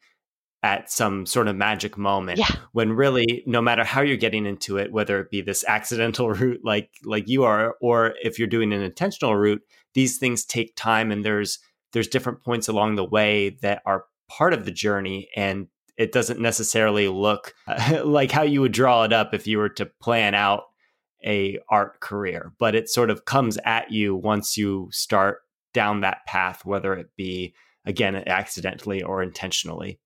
at 0.63 0.91
some 0.91 1.25
sort 1.25 1.49
of 1.49 1.57
magic 1.57 1.97
moment 1.97 2.41
yeah. 2.41 2.57
when 2.73 2.93
really 2.93 3.43
no 3.47 3.63
matter 3.63 3.83
how 3.83 4.03
you're 4.03 4.19
getting 4.19 4.45
into 4.45 4.77
it 4.77 4.93
whether 4.93 5.19
it 5.19 5.31
be 5.31 5.41
this 5.41 5.65
accidental 5.67 6.29
route 6.35 6.61
like 6.63 6.91
like 7.07 7.27
you 7.27 7.45
are 7.45 7.77
or 7.81 8.13
if 8.23 8.39
you're 8.39 8.47
doing 8.47 8.75
an 8.75 8.83
intentional 8.83 9.35
route 9.35 9.63
these 9.95 10.19
things 10.19 10.45
take 10.45 10.77
time 10.77 11.11
and 11.11 11.25
there's 11.25 11.61
there's 11.95 12.09
different 12.09 12.45
points 12.45 12.69
along 12.69 12.97
the 12.97 13.05
way 13.05 13.57
that 13.63 13.81
are 13.87 14.05
part 14.31 14.55
of 14.55 14.65
the 14.65 14.71
journey 14.71 15.29
and 15.37 15.67
it 15.97 16.13
doesn't 16.13 16.41
necessarily 16.41 17.09
look 17.09 17.53
like 18.05 18.31
how 18.31 18.43
you 18.43 18.61
would 18.61 18.73
draw 18.73 19.03
it 19.03 19.13
up 19.13 19.35
if 19.35 19.47
you 19.47 19.59
were 19.59 19.69
to 19.69 19.87
plan 20.01 20.35
out 20.35 20.63
a 21.27 21.59
art 21.69 22.01
career 22.01 22.53
but 22.59 22.75
it 22.75 22.89
sort 22.89 23.11
of 23.11 23.25
comes 23.25 23.59
at 23.65 23.91
you 23.91 24.17
once 24.17 24.57
you 24.57 24.89
start 24.91 25.41
down 25.75 26.01
that 26.01 26.25
path 26.27 26.65
whether 26.65 26.95
it 26.95 27.09
be 27.17 27.55
again 27.85 28.15
accidentally 28.27 29.03
or 29.03 29.23
intentionally. 29.23 30.01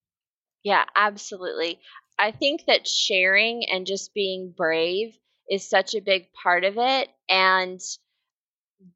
Yeah 0.63 0.83
absolutely. 0.95 1.79
I 2.17 2.31
think 2.31 2.65
that 2.67 2.87
sharing 2.87 3.65
and 3.71 3.85
just 3.85 4.13
being 4.13 4.53
brave 4.55 5.17
is 5.49 5.69
such 5.69 5.93
a 5.93 6.01
big 6.01 6.27
part 6.33 6.63
of 6.63 6.75
it 6.77 7.09
and 7.29 7.79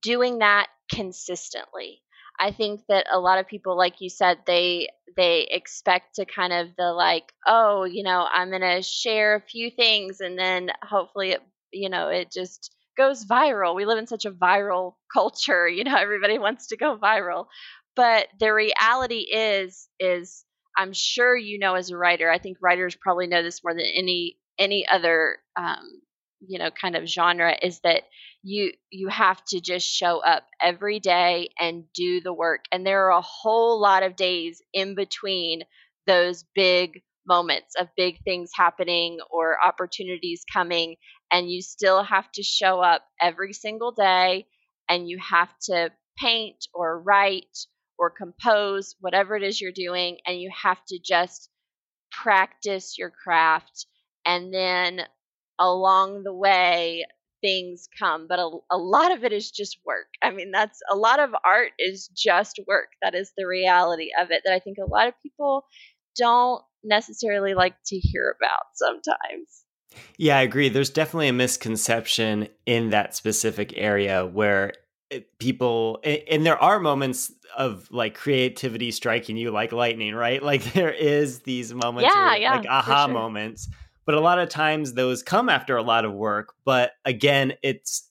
doing 0.02 0.40
that 0.40 0.68
consistently 0.92 2.02
I 2.40 2.52
think 2.52 2.82
that 2.88 3.06
a 3.12 3.20
lot 3.20 3.40
of 3.40 3.48
people, 3.48 3.78
like 3.78 4.02
you 4.02 4.10
said, 4.10 4.40
they 4.46 4.90
they 5.18 5.48
expect 5.52 6.16
to 6.16 6.26
kind 6.26 6.54
of 6.54 6.70
the 6.78 6.94
like, 6.94 7.34
oh, 7.48 7.84
you 7.84 8.04
know, 8.04 8.28
I'm 8.32 8.52
gonna 8.52 8.82
share 8.82 9.36
a 9.36 9.42
few 9.42 9.70
things, 9.72 10.22
and 10.22 10.38
then 10.38 10.72
hopefully 10.84 11.32
it, 11.32 11.42
you 11.72 11.90
know, 11.90 12.10
it 12.10 12.32
just 12.32 12.74
goes 12.98 13.26
viral. 13.26 13.76
We 13.76 13.86
live 13.86 13.98
in 13.98 14.08
such 14.08 14.26
a 14.26 14.32
viral 14.32 14.94
culture, 15.14 15.68
you 15.68 15.84
know, 15.84 15.96
everybody 15.96 16.38
wants 16.40 16.68
to 16.68 16.78
go 16.78 16.98
viral. 16.98 17.48
But 17.96 18.28
the 18.40 18.54
reality 18.54 19.26
is, 19.32 19.88
is 20.00 20.46
I'm 20.78 20.94
sure 20.94 21.36
you 21.36 21.60
know 21.60 21.76
as 21.76 21.90
a 21.90 21.98
writer, 21.98 22.30
I 22.32 22.38
think 22.40 22.58
writers 22.62 22.96
probably 22.96 23.28
know 23.28 23.44
this 23.44 23.64
more 23.64 23.74
than 23.74 23.86
any 23.86 24.38
any 24.58 24.88
other 24.88 25.38
um, 25.58 26.02
you 26.40 26.60
know 26.60 26.70
kind 26.72 26.96
of 26.96 27.06
genre 27.08 27.56
is 27.62 27.80
that 27.82 28.04
you 28.44 28.72
you 28.90 29.08
have 29.10 29.44
to 29.46 29.60
just 29.60 29.88
show 29.88 30.20
up 30.20 30.46
every 30.62 31.00
day 31.00 31.50
and 31.60 31.84
do 31.94 32.22
the 32.22 32.34
work 32.34 32.66
and 32.72 32.86
there 32.86 33.06
are 33.08 33.18
a 33.18 33.22
whole 33.22 33.80
lot 33.82 34.04
of 34.04 34.16
days 34.16 34.62
in 34.74 34.96
between 34.96 35.62
those 36.08 36.46
big 36.56 37.02
moments 37.28 37.76
of 37.80 37.88
big 37.98 38.18
things 38.24 38.52
happening 38.56 39.20
or 39.30 39.58
opportunities 39.64 40.44
coming 40.52 40.96
and 41.32 41.52
you 41.52 41.62
still 41.62 42.04
have 42.04 42.32
to 42.32 42.44
show 42.44 42.80
up 42.80 43.04
every 43.22 43.54
single 43.54 43.92
day 43.92 44.46
and 44.90 45.08
you 45.08 45.20
have 45.20 45.50
to 45.62 45.92
paint 46.18 46.68
or 46.74 47.02
write 47.02 47.58
or 47.98 48.10
compose 48.10 48.96
whatever 49.00 49.36
it 49.36 49.44
is 49.44 49.62
you're 49.62 49.72
doing 49.72 50.18
and 50.26 50.40
you 50.40 50.50
have 50.64 50.84
to 50.88 51.00
just 51.04 51.50
practice 52.12 52.98
your 52.98 53.12
craft. 53.12 53.88
And 54.26 54.54
then 54.54 55.02
along 55.60 56.24
the 56.24 56.34
way 56.34 57.06
things 57.42 57.88
come 57.98 58.28
but 58.28 58.40
a, 58.40 58.50
a 58.72 58.78
lot 58.78 59.12
of 59.12 59.24
it 59.24 59.34
is 59.34 59.52
just 59.52 59.78
work. 59.86 60.08
I 60.22 60.32
mean 60.32 60.52
that's 60.52 60.80
a 60.92 60.96
lot 60.96 61.20
of 61.20 61.32
art 61.46 61.72
is 61.80 62.08
just 62.10 62.60
work. 62.68 62.90
That 63.02 63.16
is 63.16 63.32
the 63.38 63.46
reality 63.48 64.10
of 64.20 64.32
it 64.32 64.42
that 64.46 64.54
i 64.54 64.60
think 64.60 64.78
a 64.78 64.90
lot 64.90 65.08
of 65.08 65.14
people 65.22 65.66
don't 66.18 66.62
necessarily 66.84 67.54
like 67.54 67.76
to 67.88 67.98
hear 67.98 68.36
about 68.40 68.64
sometimes. 68.74 69.64
Yeah 70.18 70.38
i 70.38 70.42
agree. 70.42 70.70
There's 70.70 70.90
definitely 70.90 71.30
a 71.30 71.34
misconception 71.34 72.50
in 72.66 72.92
that 72.92 73.16
specific 73.16 73.74
area 73.76 74.26
where 74.26 74.74
eh, 75.12 75.22
people 75.40 76.00
and 76.04 76.46
there 76.46 76.62
are 76.62 76.80
moments 76.80 77.32
of 77.58 77.90
like 77.92 78.14
creativity 78.16 78.92
striking 78.92 79.38
you 79.38 79.52
like 79.52 79.72
lightning 79.72 80.14
right? 80.16 80.42
Like 80.42 80.64
there 80.74 80.92
is 80.92 81.40
these 81.40 81.74
moments 81.74 82.14
yeah, 82.14 82.30
where, 82.30 82.38
yeah, 82.38 82.52
like 82.54 82.68
aha 82.68 83.06
sure. 83.06 83.14
moments 83.14 83.70
but 84.10 84.18
a 84.18 84.22
lot 84.22 84.40
of 84.40 84.50
times 84.50 84.94
those 84.94 85.22
come 85.22 85.50
after 85.50 85.78
a 85.78 85.84
lot 85.84 86.04
of 86.04 86.14
work 86.14 86.54
but 86.66 86.94
again 87.06 87.54
it's 87.62 88.10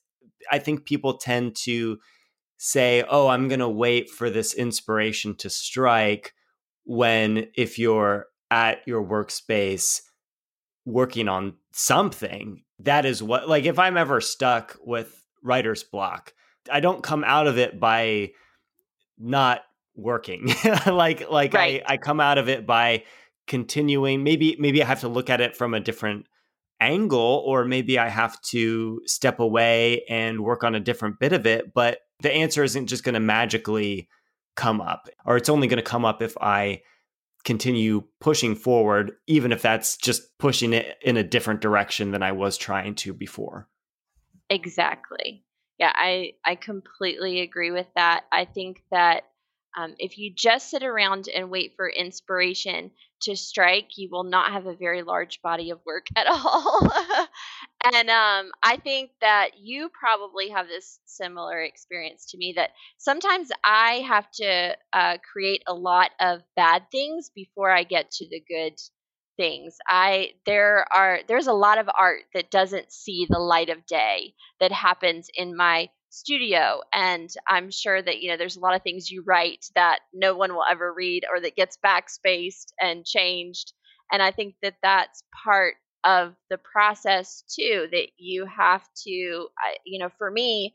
i 0.53 0.59
think 0.59 0.85
people 0.85 1.19
tend 1.19 1.57
to 1.57 1.99
say 2.57 3.03
oh 3.09 3.27
i'm 3.27 3.49
going 3.49 3.59
to 3.59 3.69
wait 3.69 4.09
for 4.09 4.31
this 4.31 4.55
inspiration 4.55 5.35
to 5.35 5.51
strike 5.51 6.35
when 6.85 7.49
if 7.57 7.81
you're 7.81 8.27
at 8.49 8.87
your 8.87 9.05
workspace 9.05 10.03
working 10.85 11.29
on 11.29 11.55
something 11.73 12.63
that 12.79 13.05
is 13.05 13.23
what 13.23 13.49
like 13.49 13.65
if 13.65 13.79
i'm 13.79 13.97
ever 13.97 14.21
stuck 14.21 14.79
with 14.85 15.25
writer's 15.43 15.83
block 15.83 16.33
I 16.71 16.81
don't 16.81 17.03
come 17.03 17.25
out 17.25 17.47
of 17.47 17.59
it 17.59 17.79
by 17.79 18.33
not 19.19 19.63
working. 19.95 20.53
like 20.87 21.31
like 21.31 21.55
right. 21.55 21.83
I, 21.87 21.95
I 21.95 21.97
come 21.97 22.21
out 22.21 22.39
of 22.39 22.49
it 22.49 22.67
by 22.67 23.05
continuing. 23.49 24.23
Maybe 24.23 24.57
maybe 24.59 24.83
I 24.83 24.87
have 24.87 25.01
to 25.01 25.09
look 25.09 25.31
at 25.31 25.41
it 25.41 25.57
from 25.57 25.75
a 25.75 25.81
different 25.81 26.27
angle, 26.81 27.43
or 27.47 27.65
maybe 27.65 27.99
I 27.99 28.09
have 28.09 28.41
to 28.43 29.01
step 29.07 29.41
away 29.41 30.05
and 30.09 30.41
work 30.41 30.63
on 30.63 30.75
a 30.75 30.81
different 30.81 31.19
bit 31.19 31.33
of 31.33 31.47
it. 31.47 31.75
But 31.75 31.99
the 32.21 32.33
answer 32.33 32.63
isn't 32.63 32.87
just 32.87 33.05
going 33.05 33.15
to 33.15 33.21
magically 33.21 34.09
come 34.55 34.81
up, 34.81 35.09
or 35.25 35.37
it's 35.37 35.49
only 35.49 35.67
going 35.67 35.79
to 35.79 35.83
come 35.83 36.05
up 36.05 36.23
if 36.23 36.37
I 36.41 36.83
continue 37.45 38.05
pushing 38.21 38.55
forward, 38.55 39.13
even 39.27 39.53
if 39.53 39.63
that's 39.63 39.97
just 39.97 40.39
pushing 40.39 40.73
it 40.73 40.97
in 41.03 41.17
a 41.17 41.25
different 41.25 41.61
direction 41.61 42.11
than 42.11 42.23
I 42.23 42.33
was 42.33 42.57
trying 42.57 42.95
to 42.97 43.15
before. 43.15 43.69
Exactly 44.51 45.45
yeah, 45.79 45.93
I 45.95 46.33
I 46.45 46.57
completely 46.57 47.41
agree 47.41 47.71
with 47.71 47.87
that. 47.95 48.25
I 48.33 48.45
think 48.45 48.83
that 48.91 49.23
um, 49.77 49.95
if 49.99 50.19
you 50.19 50.33
just 50.35 50.71
sit 50.71 50.83
around 50.83 51.29
and 51.29 51.51
wait 51.51 51.75
for 51.77 51.89
inspiration 51.89 52.91
to 53.23 53.37
strike, 53.37 53.97
you 53.97 54.09
will 54.11 54.25
not 54.25 54.53
have 54.53 54.67
a 54.67 54.75
very 54.75 55.03
large 55.03 55.43
body 55.43 55.71
of 55.71 55.81
work 55.85 56.07
at 56.17 56.27
all. 56.27 56.89
and 57.93 58.11
um, 58.11 58.51
I 58.63 58.77
think 58.83 59.11
that 59.21 59.51
you 59.59 59.91
probably 59.99 60.51
have 60.51 60.69
this 60.69 61.01
similar 61.05 61.61
experience 61.61 62.27
to 62.31 62.39
me 62.39 62.55
that 62.57 62.71
sometimes 62.99 63.51
I 63.65 64.05
have 64.07 64.31
to 64.33 64.77
uh, 64.93 65.19
create 65.33 65.63
a 65.67 65.75
lot 65.75 66.11
of 66.21 66.41
bad 66.57 66.85
things 66.91 67.31
before 67.35 67.71
I 67.71 67.85
get 67.85 68.11
to 68.13 68.29
the 68.29 68.43
good 68.49 68.79
things. 69.37 69.77
I 69.89 70.31
there 70.47 70.87
are 70.93 71.21
there's 71.29 71.47
a 71.47 71.53
lot 71.53 71.79
of 71.79 71.89
art 71.97 72.23
that 72.35 72.51
doesn't 72.51 72.93
see 72.93 73.27
the 73.29 73.39
light 73.39 73.69
of 73.69 73.87
day 73.87 74.35
that 74.61 74.73
happens 74.73 75.29
in 75.35 75.57
my 75.57 75.89
studio 76.11 76.81
and 76.93 77.31
I'm 77.47 77.71
sure 77.71 78.01
that 78.01 78.21
you 78.21 78.31
know 78.31 78.37
there's 78.37 78.57
a 78.57 78.61
lot 78.61 78.75
of 78.75 78.83
things 78.83 79.11
you 79.11 79.23
write 79.27 79.67
that 79.75 80.01
no 80.13 80.35
one 80.35 80.55
will 80.55 80.65
ever 80.69 80.93
read 80.93 81.25
or 81.31 81.41
that 81.41 81.57
gets 81.57 81.79
backspaced 81.85 82.73
and 82.81 83.05
changed 83.05 83.73
and 84.11 84.23
I 84.23 84.31
think 84.31 84.55
that 84.63 84.77
that's 84.83 85.23
part 85.45 85.75
of 86.05 86.35
the 86.49 86.59
process 86.59 87.43
too 87.55 87.89
that 87.93 88.09
you 88.17 88.47
have 88.47 88.83
to 89.07 89.11
you 89.11 89.99
know 89.99 90.09
for 90.17 90.31
me 90.31 90.75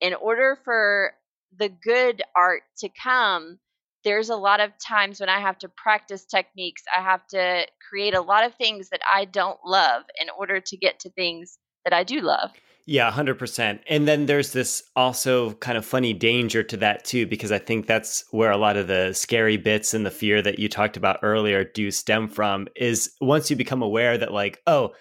in 0.00 0.14
order 0.14 0.58
for 0.64 1.12
the 1.58 1.68
good 1.68 2.22
art 2.36 2.62
to 2.78 2.88
come 3.02 3.58
there's 4.04 4.30
a 4.30 4.36
lot 4.36 4.60
of 4.60 4.70
times 4.78 5.20
when 5.20 5.28
I 5.28 5.40
have 5.40 5.58
to 5.58 5.68
practice 5.68 6.24
techniques. 6.24 6.82
I 6.96 7.02
have 7.02 7.26
to 7.28 7.66
create 7.88 8.14
a 8.14 8.20
lot 8.20 8.44
of 8.44 8.54
things 8.54 8.90
that 8.90 9.00
I 9.10 9.24
don't 9.24 9.58
love 9.66 10.04
in 10.20 10.28
order 10.30 10.60
to 10.60 10.76
get 10.76 11.00
to 11.00 11.10
things 11.10 11.58
that 11.84 11.92
I 11.92 12.04
do 12.04 12.20
love. 12.20 12.52
Yeah, 12.90 13.12
100%. 13.12 13.80
And 13.86 14.08
then 14.08 14.24
there's 14.24 14.54
this 14.54 14.82
also 14.96 15.52
kind 15.56 15.76
of 15.76 15.84
funny 15.84 16.14
danger 16.14 16.62
to 16.62 16.76
that 16.78 17.04
too, 17.04 17.26
because 17.26 17.52
I 17.52 17.58
think 17.58 17.86
that's 17.86 18.24
where 18.30 18.50
a 18.50 18.56
lot 18.56 18.78
of 18.78 18.86
the 18.86 19.12
scary 19.12 19.58
bits 19.58 19.92
and 19.92 20.06
the 20.06 20.10
fear 20.10 20.40
that 20.40 20.58
you 20.58 20.70
talked 20.70 20.96
about 20.96 21.18
earlier 21.22 21.64
do 21.64 21.90
stem 21.90 22.28
from 22.28 22.66
is 22.76 23.10
once 23.20 23.50
you 23.50 23.56
become 23.56 23.82
aware 23.82 24.16
that, 24.16 24.32
like, 24.32 24.62
oh, 24.66 24.94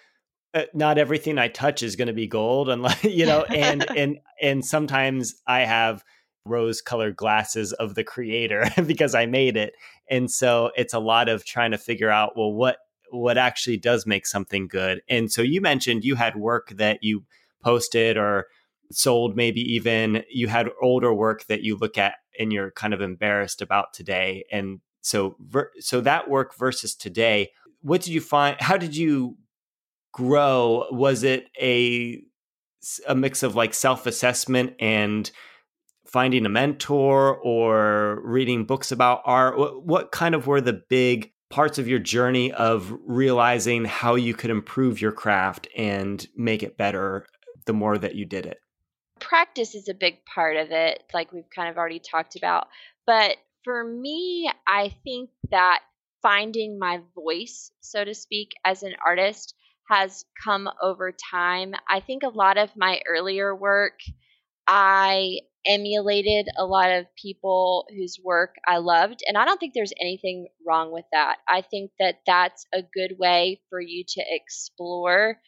uh, 0.54 0.64
not 0.74 0.98
everything 0.98 1.38
I 1.38 1.48
touch 1.48 1.82
is 1.82 1.96
going 1.96 2.10
to 2.10 2.14
be 2.14 2.28
gold, 2.28 2.68
and 2.68 2.82
like, 2.84 3.06
you 3.06 3.26
know, 3.26 3.44
and, 3.44 3.90
and, 3.98 4.18
and 4.42 4.66
sometimes 4.66 5.36
I 5.48 5.62
have 5.62 6.04
rose 6.44 6.82
colored 6.82 7.16
glasses 7.16 7.72
of 7.72 7.96
the 7.96 8.04
creator 8.04 8.66
because 8.86 9.16
I 9.16 9.28
made 9.28 9.56
it. 9.56 9.72
And 10.10 10.30
so 10.30 10.72
it's 10.76 10.94
a 10.94 11.00
lot 11.00 11.30
of 11.30 11.46
trying 11.46 11.72
to 11.72 11.78
figure 11.78 12.10
out, 12.10 12.34
well, 12.36 12.52
what 12.52 12.80
what 13.12 13.38
actually 13.38 13.78
does 13.78 14.06
make 14.06 14.28
something 14.28 14.68
good. 14.68 15.02
And 15.08 15.32
so 15.32 15.42
you 15.42 15.62
mentioned 15.62 16.04
you 16.04 16.16
had 16.16 16.36
work 16.36 16.72
that 16.72 17.00
you 17.02 17.24
posted 17.64 18.18
or 18.18 18.48
sold 18.92 19.36
maybe 19.36 19.62
even 19.62 20.24
you 20.30 20.48
had 20.48 20.70
older 20.82 21.14
work 21.14 21.46
that 21.48 21.62
you 21.62 21.76
look 21.76 21.98
at 21.98 22.16
and 22.40 22.54
you're 22.54 22.72
kind 22.72 22.94
of 22.94 23.02
embarrassed 23.02 23.62
about 23.62 23.94
today 23.94 24.46
and 24.52 24.80
so 25.02 25.36
so 25.80 26.00
that 26.00 26.30
work 26.30 26.56
versus 26.58 26.96
today 26.96 27.50
what 27.82 28.02
did 28.02 28.14
you 28.14 28.22
find 28.22 28.56
how 28.62 28.78
did 28.78 28.96
you 28.96 29.36
grow 30.14 30.86
was 30.92 31.24
it 31.24 31.50
a 31.62 32.22
a 33.08 33.16
mix 33.16 33.44
of 33.44 33.56
like 33.56 33.74
self-assessment 33.74 34.74
and 34.80 35.32
finding 36.08 36.46
a 36.46 36.50
mentor 36.50 37.36
or 37.38 38.22
reading 38.24 38.66
books 38.66 38.92
about 38.92 39.22
art? 39.26 39.58
What, 39.58 39.86
what 39.86 40.12
kind 40.12 40.36
of 40.36 40.48
were 40.48 40.62
the 40.62 40.82
big 40.90 41.32
parts 41.50 41.78
of 41.78 41.88
your 41.88 42.00
journey 42.00 42.52
of 42.52 42.94
realizing 43.06 43.86
how 43.86 44.16
you 44.16 44.34
could 44.34 44.50
improve 44.50 45.02
your 45.02 45.12
craft 45.12 45.68
and 45.78 46.26
make 46.36 46.64
it 46.64 46.78
better 46.78 47.26
the 47.68 47.74
more 47.74 47.98
that 47.98 48.16
you 48.16 48.26
did 48.26 48.48
it? 48.48 48.58
Practice 49.20 49.76
is 49.76 49.88
a 49.88 49.94
big 49.94 50.26
part 50.26 50.58
of 50.58 50.72
it, 50.72 51.04
like 51.14 51.32
we've 51.32 51.50
kind 51.56 51.70
of 51.70 51.78
already 51.78 52.00
talked 52.00 52.36
about. 52.36 52.68
But 53.06 53.38
for 53.64 53.84
me, 53.84 54.50
I 54.68 54.96
think 55.04 55.30
that 55.52 55.82
finding 56.22 56.80
my 56.80 57.02
voice, 57.16 57.72
so 57.82 58.04
to 58.04 58.14
speak, 58.14 58.50
as 58.66 58.84
an 58.84 58.94
artist 59.06 59.54
has 59.90 60.26
come 60.44 60.70
over 60.82 61.12
time. 61.12 61.74
I 61.90 62.00
think 62.00 62.24
a 62.24 62.30
lot 62.30 62.58
of 62.58 62.70
my 62.76 63.02
earlier 63.08 63.56
work, 63.56 64.00
I 64.68 65.40
emulated 65.66 66.48
a 66.58 66.66
lot 66.66 66.92
of 66.92 67.06
people 67.22 67.86
whose 67.90 68.18
work 68.24 68.56
I 68.68 68.78
loved. 68.78 69.22
And 69.28 69.38
I 69.38 69.46
don't 69.46 69.60
think 69.60 69.74
there's 69.74 69.94
anything 70.00 70.48
wrong 70.66 70.92
with 70.92 71.06
that. 71.12 71.38
I 71.48 71.62
think 71.62 71.92
that 72.00 72.16
that's 72.26 72.66
a 72.74 72.82
good 72.82 73.18
way 73.20 73.62
for 73.70 73.80
you 73.80 74.04
to 74.08 74.24
explore. 74.30 75.40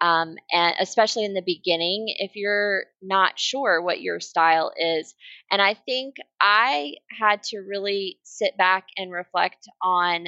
Um, 0.00 0.36
and 0.52 0.74
especially 0.78 1.24
in 1.24 1.34
the 1.34 1.42
beginning, 1.44 2.06
if 2.18 2.36
you're 2.36 2.84
not 3.02 3.38
sure 3.38 3.80
what 3.82 4.00
your 4.00 4.20
style 4.20 4.72
is. 4.76 5.14
And 5.50 5.62
I 5.62 5.74
think 5.74 6.16
I 6.40 6.94
had 7.18 7.42
to 7.44 7.58
really 7.58 8.18
sit 8.22 8.56
back 8.56 8.86
and 8.96 9.10
reflect 9.12 9.66
on 9.82 10.26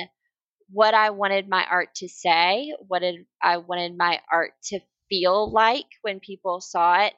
what 0.70 0.94
I 0.94 1.10
wanted 1.10 1.48
my 1.48 1.64
art 1.70 1.94
to 1.96 2.08
say, 2.08 2.74
what 2.88 3.00
did 3.00 3.26
I 3.42 3.58
wanted 3.58 3.96
my 3.96 4.20
art 4.32 4.52
to 4.64 4.80
feel 5.08 5.50
like 5.50 5.86
when 6.02 6.20
people 6.20 6.60
saw 6.60 7.04
it 7.04 7.14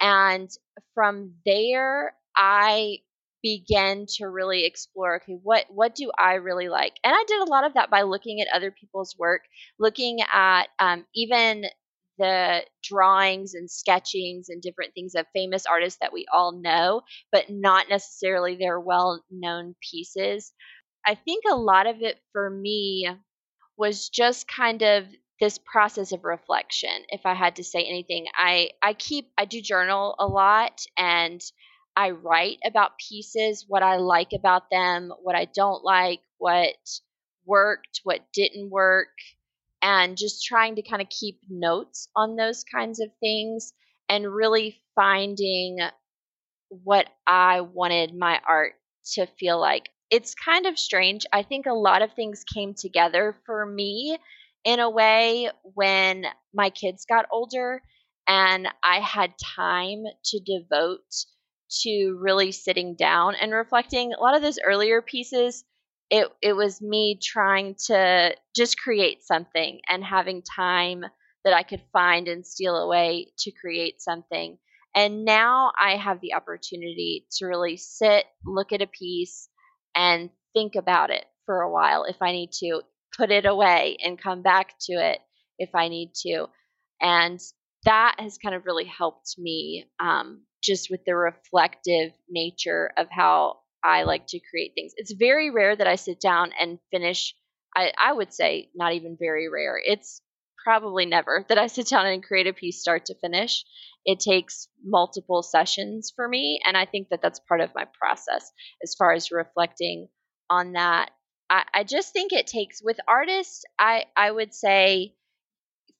and 0.00 0.50
from 0.94 1.34
there, 1.44 2.14
I 2.36 2.98
began 3.42 4.06
to 4.08 4.26
really 4.26 4.64
explore 4.64 5.16
okay 5.16 5.34
what 5.42 5.66
what 5.68 5.94
do 5.94 6.10
i 6.18 6.34
really 6.34 6.68
like 6.68 6.94
and 7.04 7.14
i 7.14 7.24
did 7.28 7.40
a 7.42 7.50
lot 7.50 7.64
of 7.64 7.74
that 7.74 7.90
by 7.90 8.02
looking 8.02 8.40
at 8.40 8.48
other 8.52 8.72
people's 8.72 9.14
work 9.18 9.42
looking 9.78 10.18
at 10.32 10.64
um, 10.80 11.06
even 11.14 11.64
the 12.18 12.62
drawings 12.82 13.54
and 13.54 13.70
sketchings 13.70 14.48
and 14.48 14.62
different 14.62 14.94
things 14.94 15.14
of 15.14 15.26
famous 15.34 15.66
artists 15.66 15.98
that 16.00 16.12
we 16.12 16.26
all 16.32 16.52
know 16.52 17.02
but 17.32 17.44
not 17.50 17.88
necessarily 17.88 18.56
their 18.56 18.78
well 18.80 19.22
known 19.30 19.74
pieces. 19.90 20.52
I 21.06 21.14
think 21.14 21.44
a 21.50 21.56
lot 21.56 21.86
of 21.86 22.02
it 22.02 22.18
for 22.32 22.50
me 22.50 23.08
was 23.76 24.08
just 24.08 24.48
kind 24.48 24.82
of 24.82 25.04
this 25.40 25.58
process 25.58 26.12
of 26.12 26.24
reflection 26.24 27.04
if 27.10 27.20
i 27.26 27.34
had 27.34 27.56
to 27.56 27.64
say 27.64 27.82
anything. 27.82 28.26
I 28.34 28.70
i 28.82 28.94
keep 28.94 29.30
i 29.36 29.44
do 29.44 29.60
journal 29.60 30.14
a 30.18 30.26
lot 30.26 30.80
and 30.96 31.40
i 31.94 32.10
write 32.10 32.58
about 32.64 32.98
pieces 32.98 33.64
what 33.68 33.82
i 33.82 33.96
like 33.96 34.32
about 34.34 34.70
them 34.70 35.12
what 35.22 35.36
i 35.36 35.44
don't 35.44 35.84
like 35.84 36.20
what 36.38 36.74
worked, 37.46 38.00
what 38.04 38.20
didn't 38.32 38.70
work, 38.70 39.08
and 39.82 40.16
just 40.16 40.44
trying 40.44 40.76
to 40.76 40.82
kind 40.82 41.02
of 41.02 41.08
keep 41.08 41.40
notes 41.48 42.08
on 42.16 42.36
those 42.36 42.64
kinds 42.64 43.00
of 43.00 43.08
things 43.20 43.72
and 44.08 44.32
really 44.32 44.80
finding 44.94 45.78
what 46.68 47.06
I 47.26 47.60
wanted 47.60 48.14
my 48.14 48.40
art 48.46 48.72
to 49.14 49.26
feel 49.38 49.60
like. 49.60 49.90
It's 50.10 50.34
kind 50.34 50.66
of 50.66 50.78
strange. 50.78 51.26
I 51.32 51.42
think 51.42 51.66
a 51.66 51.74
lot 51.74 52.02
of 52.02 52.12
things 52.12 52.44
came 52.52 52.74
together 52.74 53.36
for 53.44 53.66
me 53.66 54.18
in 54.64 54.80
a 54.80 54.90
way 54.90 55.50
when 55.62 56.26
my 56.54 56.70
kids 56.70 57.04
got 57.08 57.26
older 57.30 57.82
and 58.28 58.68
I 58.82 59.00
had 59.00 59.34
time 59.56 60.04
to 60.26 60.40
devote 60.40 61.00
to 61.82 62.18
really 62.20 62.52
sitting 62.52 62.94
down 62.96 63.34
and 63.34 63.52
reflecting. 63.52 64.12
A 64.12 64.20
lot 64.20 64.36
of 64.36 64.42
those 64.42 64.58
earlier 64.64 65.02
pieces, 65.02 65.64
it 66.10 66.28
it 66.42 66.52
was 66.52 66.80
me 66.80 67.18
trying 67.22 67.74
to 67.86 68.34
just 68.54 68.80
create 68.80 69.24
something 69.24 69.80
and 69.88 70.04
having 70.04 70.42
time 70.42 71.04
that 71.44 71.52
I 71.54 71.62
could 71.62 71.82
find 71.92 72.28
and 72.28 72.46
steal 72.46 72.76
away 72.76 73.32
to 73.40 73.52
create 73.52 74.00
something. 74.00 74.58
And 74.94 75.24
now 75.24 75.72
I 75.78 75.96
have 75.96 76.20
the 76.20 76.34
opportunity 76.34 77.26
to 77.36 77.46
really 77.46 77.76
sit, 77.76 78.24
look 78.44 78.72
at 78.72 78.82
a 78.82 78.86
piece, 78.86 79.48
and 79.94 80.30
think 80.54 80.74
about 80.74 81.10
it 81.10 81.24
for 81.44 81.60
a 81.60 81.70
while 81.70 82.04
if 82.04 82.16
I 82.20 82.32
need 82.32 82.52
to, 82.60 82.80
put 83.16 83.30
it 83.30 83.46
away 83.46 83.96
and 84.04 84.20
come 84.20 84.42
back 84.42 84.74
to 84.80 84.94
it 84.94 85.20
if 85.58 85.70
I 85.74 85.88
need 85.88 86.12
to. 86.22 86.46
And 87.00 87.40
that 87.84 88.16
has 88.18 88.38
kind 88.38 88.54
of 88.54 88.66
really 88.66 88.84
helped 88.84 89.36
me 89.38 89.86
um, 90.00 90.42
just 90.62 90.90
with 90.90 91.00
the 91.06 91.14
reflective 91.14 92.12
nature 92.28 92.90
of 92.96 93.06
how 93.10 93.58
I 93.82 94.02
like 94.02 94.26
to 94.28 94.40
create 94.40 94.72
things. 94.74 94.92
It's 94.96 95.12
very 95.12 95.50
rare 95.50 95.76
that 95.76 95.86
I 95.86 95.96
sit 95.96 96.20
down 96.20 96.52
and 96.60 96.78
finish. 96.90 97.34
I, 97.74 97.92
I 97.98 98.12
would 98.12 98.32
say 98.32 98.70
not 98.74 98.94
even 98.94 99.16
very 99.18 99.48
rare. 99.48 99.80
It's 99.82 100.20
probably 100.64 101.06
never 101.06 101.44
that 101.48 101.58
I 101.58 101.68
sit 101.68 101.88
down 101.88 102.06
and 102.06 102.22
create 102.22 102.46
a 102.46 102.52
piece 102.52 102.80
start 102.80 103.06
to 103.06 103.14
finish. 103.14 103.64
It 104.04 104.20
takes 104.20 104.68
multiple 104.84 105.42
sessions 105.42 106.12
for 106.14 106.26
me. 106.26 106.60
And 106.64 106.76
I 106.76 106.86
think 106.86 107.08
that 107.10 107.20
that's 107.22 107.40
part 107.40 107.60
of 107.60 107.74
my 107.74 107.86
process 107.98 108.50
as 108.82 108.94
far 108.94 109.12
as 109.12 109.30
reflecting 109.30 110.08
on 110.50 110.72
that. 110.72 111.10
I, 111.48 111.64
I 111.72 111.84
just 111.84 112.12
think 112.12 112.32
it 112.32 112.46
takes, 112.46 112.82
with 112.82 112.98
artists, 113.06 113.64
I, 113.78 114.06
I 114.16 114.30
would 114.30 114.52
say, 114.52 115.14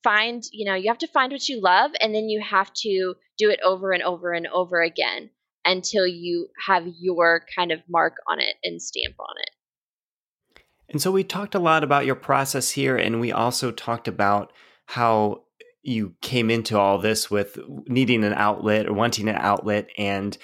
find, 0.02 0.42
you 0.52 0.66
know, 0.66 0.74
you 0.74 0.88
have 0.88 0.98
to 0.98 1.08
find 1.08 1.32
what 1.32 1.48
you 1.48 1.60
love 1.60 1.90
and 2.00 2.14
then 2.14 2.28
you 2.28 2.40
have 2.40 2.72
to 2.72 3.14
do 3.38 3.50
it 3.50 3.60
over 3.64 3.92
and 3.92 4.02
over 4.02 4.32
and 4.32 4.46
over 4.46 4.80
again 4.80 5.30
until 5.66 6.06
you 6.06 6.48
have 6.66 6.86
your 6.98 7.44
kind 7.54 7.72
of 7.72 7.80
mark 7.88 8.14
on 8.28 8.40
it 8.40 8.54
and 8.62 8.80
stamp 8.80 9.16
on 9.18 9.34
it. 9.40 9.50
And 10.88 11.02
so 11.02 11.10
we 11.10 11.24
talked 11.24 11.54
a 11.54 11.60
lot 11.60 11.82
about 11.82 12.06
your 12.06 12.14
process 12.14 12.70
here, 12.70 12.96
and 12.96 13.20
we 13.20 13.32
also 13.32 13.72
talked 13.72 14.06
about 14.06 14.52
how 14.86 15.42
you 15.82 16.14
came 16.22 16.50
into 16.50 16.78
all 16.78 16.98
this 16.98 17.30
with 17.30 17.58
needing 17.88 18.24
an 18.24 18.34
outlet 18.34 18.86
or 18.86 18.92
wanting 18.92 19.28
an 19.28 19.36
outlet, 19.36 19.88
and 19.98 20.38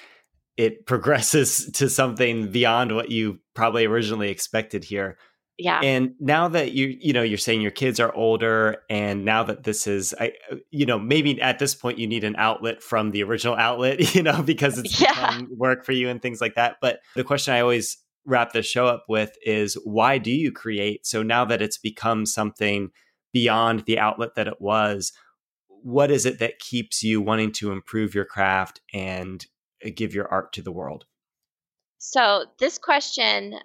it 0.57 0.85
progresses 0.85 1.71
to 1.73 1.89
something 1.89 2.51
beyond 2.51 2.93
what 2.93 3.09
you 3.09 3.39
probably 3.53 3.85
originally 3.85 4.29
expected 4.29 4.83
here 4.83 5.17
yeah. 5.57 5.81
And 5.81 6.15
now 6.19 6.47
that 6.47 6.71
you 6.71 6.97
you 6.99 7.13
know 7.13 7.21
you're 7.21 7.37
saying 7.37 7.61
your 7.61 7.71
kids 7.71 7.99
are 7.99 8.13
older 8.15 8.77
and 8.89 9.23
now 9.23 9.43
that 9.43 9.63
this 9.63 9.85
is 9.85 10.13
i 10.19 10.33
you 10.71 10.85
know 10.85 10.97
maybe 10.97 11.39
at 11.41 11.59
this 11.59 11.75
point 11.75 11.99
you 11.99 12.07
need 12.07 12.23
an 12.23 12.35
outlet 12.37 12.81
from 12.81 13.11
the 13.11 13.21
original 13.21 13.55
outlet 13.55 14.15
you 14.15 14.23
know 14.23 14.41
because 14.41 14.79
it's 14.79 14.99
yeah. 14.99 15.41
work 15.51 15.85
for 15.85 15.91
you 15.91 16.09
and 16.09 16.21
things 16.21 16.41
like 16.41 16.55
that. 16.55 16.77
But 16.81 16.99
the 17.15 17.23
question 17.23 17.53
i 17.53 17.59
always 17.59 17.97
wrap 18.25 18.53
the 18.53 18.63
show 18.63 18.87
up 18.87 19.05
with 19.07 19.35
is 19.45 19.75
why 19.83 20.17
do 20.17 20.31
you 20.31 20.51
create? 20.51 21.05
So 21.05 21.23
now 21.23 21.45
that 21.45 21.61
it's 21.61 21.77
become 21.77 22.25
something 22.25 22.89
beyond 23.33 23.83
the 23.85 23.99
outlet 23.99 24.35
that 24.35 24.47
it 24.47 24.61
was 24.61 25.11
what 25.83 26.09
is 26.09 26.25
it 26.25 26.39
that 26.39 26.59
keeps 26.59 27.03
you 27.03 27.21
wanting 27.21 27.51
to 27.51 27.71
improve 27.71 28.15
your 28.15 28.23
craft 28.23 28.79
and 28.93 29.45
uh, 29.85 29.89
give 29.93 30.15
your 30.15 30.27
art 30.29 30.53
to 30.53 30.61
the 30.61 30.71
world? 30.71 31.05
So 31.97 32.45
this 32.57 32.77
question 32.77 33.55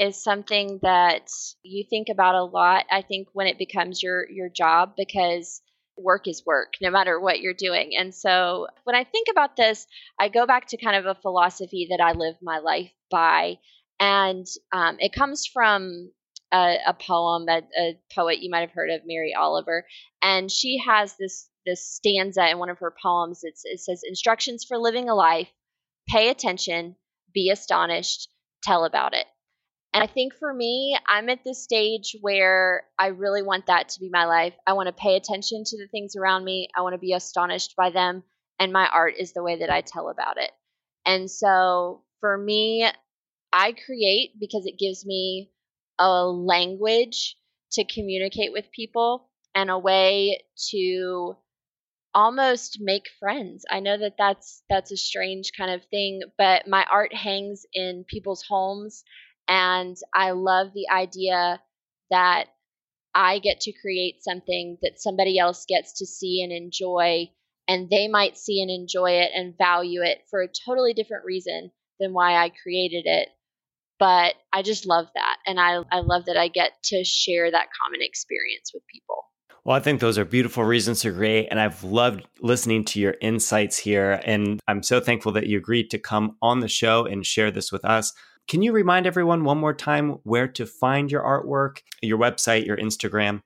is 0.00 0.22
something 0.22 0.80
that 0.82 1.30
you 1.62 1.84
think 1.88 2.08
about 2.08 2.34
a 2.34 2.42
lot 2.42 2.86
i 2.90 3.02
think 3.02 3.28
when 3.32 3.46
it 3.46 3.58
becomes 3.58 4.02
your 4.02 4.28
your 4.30 4.48
job 4.48 4.94
because 4.96 5.60
work 5.98 6.26
is 6.26 6.42
work 6.46 6.72
no 6.80 6.90
matter 6.90 7.20
what 7.20 7.40
you're 7.40 7.52
doing. 7.52 7.92
And 7.98 8.14
so 8.14 8.66
when 8.84 8.96
i 8.96 9.04
think 9.04 9.28
about 9.30 9.56
this 9.56 9.86
i 10.18 10.28
go 10.28 10.46
back 10.46 10.68
to 10.68 10.78
kind 10.78 10.96
of 10.96 11.04
a 11.06 11.20
philosophy 11.20 11.88
that 11.90 12.00
i 12.02 12.12
live 12.12 12.36
my 12.42 12.58
life 12.58 12.90
by 13.10 13.58
and 14.00 14.46
um, 14.72 14.96
it 14.98 15.12
comes 15.12 15.46
from 15.46 16.10
a, 16.52 16.78
a 16.86 16.94
poem 16.94 17.46
a, 17.48 17.62
a 17.78 17.98
poet 18.14 18.40
you 18.40 18.50
might 18.50 18.60
have 18.60 18.72
heard 18.72 18.90
of 18.90 19.02
mary 19.04 19.34
oliver 19.38 19.84
and 20.22 20.50
she 20.50 20.78
has 20.86 21.14
this 21.18 21.50
this 21.66 21.86
stanza 21.86 22.48
in 22.48 22.58
one 22.58 22.70
of 22.70 22.78
her 22.78 22.94
poems. 23.02 23.40
It's, 23.42 23.62
it 23.64 23.80
says 23.80 24.02
instructions 24.06 24.64
for 24.64 24.78
living 24.78 25.08
a 25.08 25.14
life. 25.14 25.48
Pay 26.08 26.30
attention. 26.30 26.96
Be 27.34 27.50
astonished. 27.50 28.28
Tell 28.62 28.84
about 28.84 29.14
it 29.14 29.26
and 29.92 30.04
I 30.04 30.06
think 30.06 30.34
for 30.34 30.52
me, 30.52 30.96
I'm 31.08 31.28
at 31.28 31.42
this 31.42 31.62
stage 31.62 32.16
where 32.20 32.84
I 32.98 33.08
really 33.08 33.42
want 33.42 33.66
that 33.66 33.88
to 33.90 34.00
be 34.00 34.08
my 34.08 34.24
life. 34.24 34.54
I 34.66 34.74
want 34.74 34.86
to 34.86 34.92
pay 34.92 35.16
attention 35.16 35.64
to 35.64 35.78
the 35.78 35.88
things 35.88 36.14
around 36.14 36.44
me, 36.44 36.68
I 36.76 36.82
want 36.82 36.94
to 36.94 36.98
be 36.98 37.12
astonished 37.12 37.74
by 37.76 37.90
them. 37.90 38.22
And 38.58 38.72
my 38.72 38.86
art 38.86 39.14
is 39.18 39.32
the 39.32 39.42
way 39.42 39.58
that 39.60 39.70
I 39.70 39.80
tell 39.80 40.10
about 40.10 40.36
it. 40.36 40.50
And 41.06 41.30
so 41.30 42.02
for 42.20 42.36
me, 42.36 42.86
I 43.52 43.72
create 43.72 44.38
because 44.38 44.66
it 44.66 44.78
gives 44.78 45.04
me 45.04 45.50
a 45.98 46.24
language 46.24 47.36
to 47.72 47.84
communicate 47.84 48.52
with 48.52 48.70
people 48.70 49.28
and 49.54 49.70
a 49.70 49.78
way 49.78 50.44
to 50.70 51.36
almost 52.14 52.78
make 52.80 53.08
friends. 53.18 53.64
I 53.70 53.80
know 53.80 53.96
that 53.96 54.14
that's 54.18 54.62
that's 54.68 54.92
a 54.92 54.96
strange 54.96 55.52
kind 55.56 55.70
of 55.70 55.84
thing, 55.86 56.22
but 56.38 56.68
my 56.68 56.84
art 56.90 57.14
hangs 57.14 57.64
in 57.72 58.04
people's 58.08 58.44
homes 58.48 59.04
and 59.50 59.96
I 60.14 60.30
love 60.30 60.68
the 60.72 60.88
idea 60.90 61.60
that 62.10 62.44
I 63.14 63.40
get 63.40 63.60
to 63.62 63.72
create 63.72 64.22
something 64.22 64.78
that 64.82 65.00
somebody 65.00 65.40
else 65.40 65.64
gets 65.68 65.98
to 65.98 66.06
see 66.06 66.40
and 66.42 66.52
enjoy, 66.52 67.28
and 67.66 67.90
they 67.90 68.06
might 68.06 68.38
see 68.38 68.62
and 68.62 68.70
enjoy 68.70 69.10
it 69.10 69.32
and 69.34 69.58
value 69.58 70.02
it 70.02 70.22
for 70.30 70.40
a 70.40 70.48
totally 70.48 70.94
different 70.94 71.24
reason 71.24 71.72
than 71.98 72.12
why 72.12 72.36
I 72.36 72.50
created 72.62 73.06
it. 73.06 73.28
But 73.98 74.34
I 74.52 74.62
just 74.62 74.86
love 74.86 75.08
that. 75.14 75.36
And 75.46 75.58
I, 75.58 75.82
I 75.90 76.00
love 76.00 76.26
that 76.26 76.36
I 76.36 76.46
get 76.46 76.72
to 76.84 77.02
share 77.04 77.50
that 77.50 77.68
common 77.82 78.00
experience 78.02 78.70
with 78.72 78.84
people. 78.86 79.24
Well, 79.64 79.76
I 79.76 79.80
think 79.80 80.00
those 80.00 80.16
are 80.16 80.24
beautiful 80.24 80.64
reasons 80.64 81.00
to 81.02 81.12
create. 81.12 81.48
And 81.50 81.60
I've 81.60 81.82
loved 81.82 82.24
listening 82.40 82.84
to 82.86 83.00
your 83.00 83.16
insights 83.20 83.76
here. 83.76 84.22
And 84.24 84.60
I'm 84.68 84.82
so 84.82 85.00
thankful 85.00 85.32
that 85.32 85.48
you 85.48 85.58
agreed 85.58 85.90
to 85.90 85.98
come 85.98 86.36
on 86.40 86.60
the 86.60 86.68
show 86.68 87.04
and 87.04 87.26
share 87.26 87.50
this 87.50 87.70
with 87.70 87.84
us. 87.84 88.12
Can 88.50 88.60
you 88.62 88.72
remind 88.72 89.06
everyone 89.06 89.44
one 89.44 89.58
more 89.58 89.72
time 89.72 90.18
where 90.24 90.48
to 90.48 90.66
find 90.66 91.08
your 91.08 91.22
artwork, 91.22 91.82
your 92.02 92.18
website, 92.18 92.66
your 92.66 92.76
Instagram? 92.76 93.42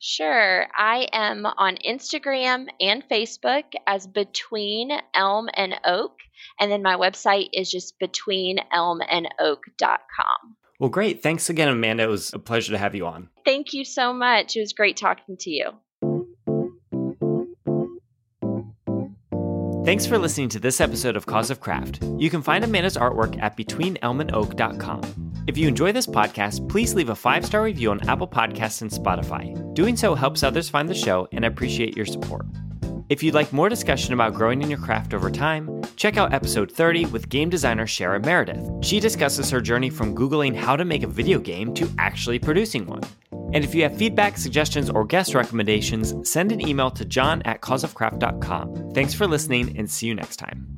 Sure. 0.00 0.66
I 0.76 1.08
am 1.14 1.46
on 1.46 1.78
Instagram 1.78 2.66
and 2.78 3.02
Facebook 3.10 3.64
as 3.86 4.06
Between 4.06 4.90
Elm 5.14 5.48
and 5.54 5.76
Oak. 5.86 6.18
And 6.60 6.70
then 6.70 6.82
my 6.82 6.96
website 6.96 7.48
is 7.54 7.70
just 7.70 7.98
betweenelmandoak.com. 8.00 10.56
Well, 10.78 10.90
great. 10.90 11.22
Thanks 11.22 11.48
again, 11.48 11.68
Amanda. 11.68 12.02
It 12.02 12.08
was 12.08 12.34
a 12.34 12.38
pleasure 12.38 12.72
to 12.72 12.78
have 12.78 12.94
you 12.94 13.06
on. 13.06 13.30
Thank 13.46 13.72
you 13.72 13.86
so 13.86 14.12
much. 14.12 14.56
It 14.56 14.60
was 14.60 14.74
great 14.74 14.98
talking 14.98 15.38
to 15.38 15.50
you. 15.50 15.70
Thanks 19.84 20.06
for 20.06 20.16
listening 20.16 20.48
to 20.50 20.60
this 20.60 20.80
episode 20.80 21.16
of 21.16 21.26
Cause 21.26 21.50
of 21.50 21.58
Craft. 21.58 22.04
You 22.16 22.30
can 22.30 22.40
find 22.40 22.62
Amanda's 22.62 22.96
artwork 22.96 23.42
at 23.42 23.56
betweenelmandoak.com. 23.56 25.32
If 25.48 25.58
you 25.58 25.66
enjoy 25.66 25.90
this 25.90 26.06
podcast, 26.06 26.68
please 26.70 26.94
leave 26.94 27.08
a 27.08 27.16
five 27.16 27.44
star 27.44 27.64
review 27.64 27.90
on 27.90 28.08
Apple 28.08 28.28
Podcasts 28.28 28.82
and 28.82 28.90
Spotify. 28.92 29.74
Doing 29.74 29.96
so 29.96 30.14
helps 30.14 30.44
others 30.44 30.68
find 30.68 30.88
the 30.88 30.94
show, 30.94 31.26
and 31.32 31.44
I 31.44 31.48
appreciate 31.48 31.96
your 31.96 32.06
support. 32.06 32.46
If 33.08 33.24
you'd 33.24 33.34
like 33.34 33.52
more 33.52 33.68
discussion 33.68 34.14
about 34.14 34.34
growing 34.34 34.62
in 34.62 34.70
your 34.70 34.78
craft 34.78 35.14
over 35.14 35.32
time, 35.32 35.82
check 35.96 36.16
out 36.16 36.32
episode 36.32 36.70
30 36.70 37.06
with 37.06 37.28
game 37.28 37.50
designer 37.50 37.84
Shara 37.84 38.24
Meredith. 38.24 38.84
She 38.84 39.00
discusses 39.00 39.50
her 39.50 39.60
journey 39.60 39.90
from 39.90 40.14
Googling 40.14 40.54
how 40.54 40.76
to 40.76 40.84
make 40.84 41.02
a 41.02 41.08
video 41.08 41.40
game 41.40 41.74
to 41.74 41.90
actually 41.98 42.38
producing 42.38 42.86
one. 42.86 43.02
And 43.52 43.64
if 43.64 43.74
you 43.74 43.82
have 43.82 43.96
feedback, 43.96 44.38
suggestions, 44.38 44.88
or 44.90 45.04
guest 45.04 45.34
recommendations, 45.34 46.14
send 46.28 46.52
an 46.52 46.66
email 46.66 46.90
to 46.92 47.04
john 47.04 47.42
at 47.42 47.60
causeofcraft.com. 47.60 48.92
Thanks 48.92 49.14
for 49.14 49.26
listening 49.26 49.76
and 49.78 49.90
see 49.90 50.06
you 50.06 50.14
next 50.14 50.36
time. 50.36 50.71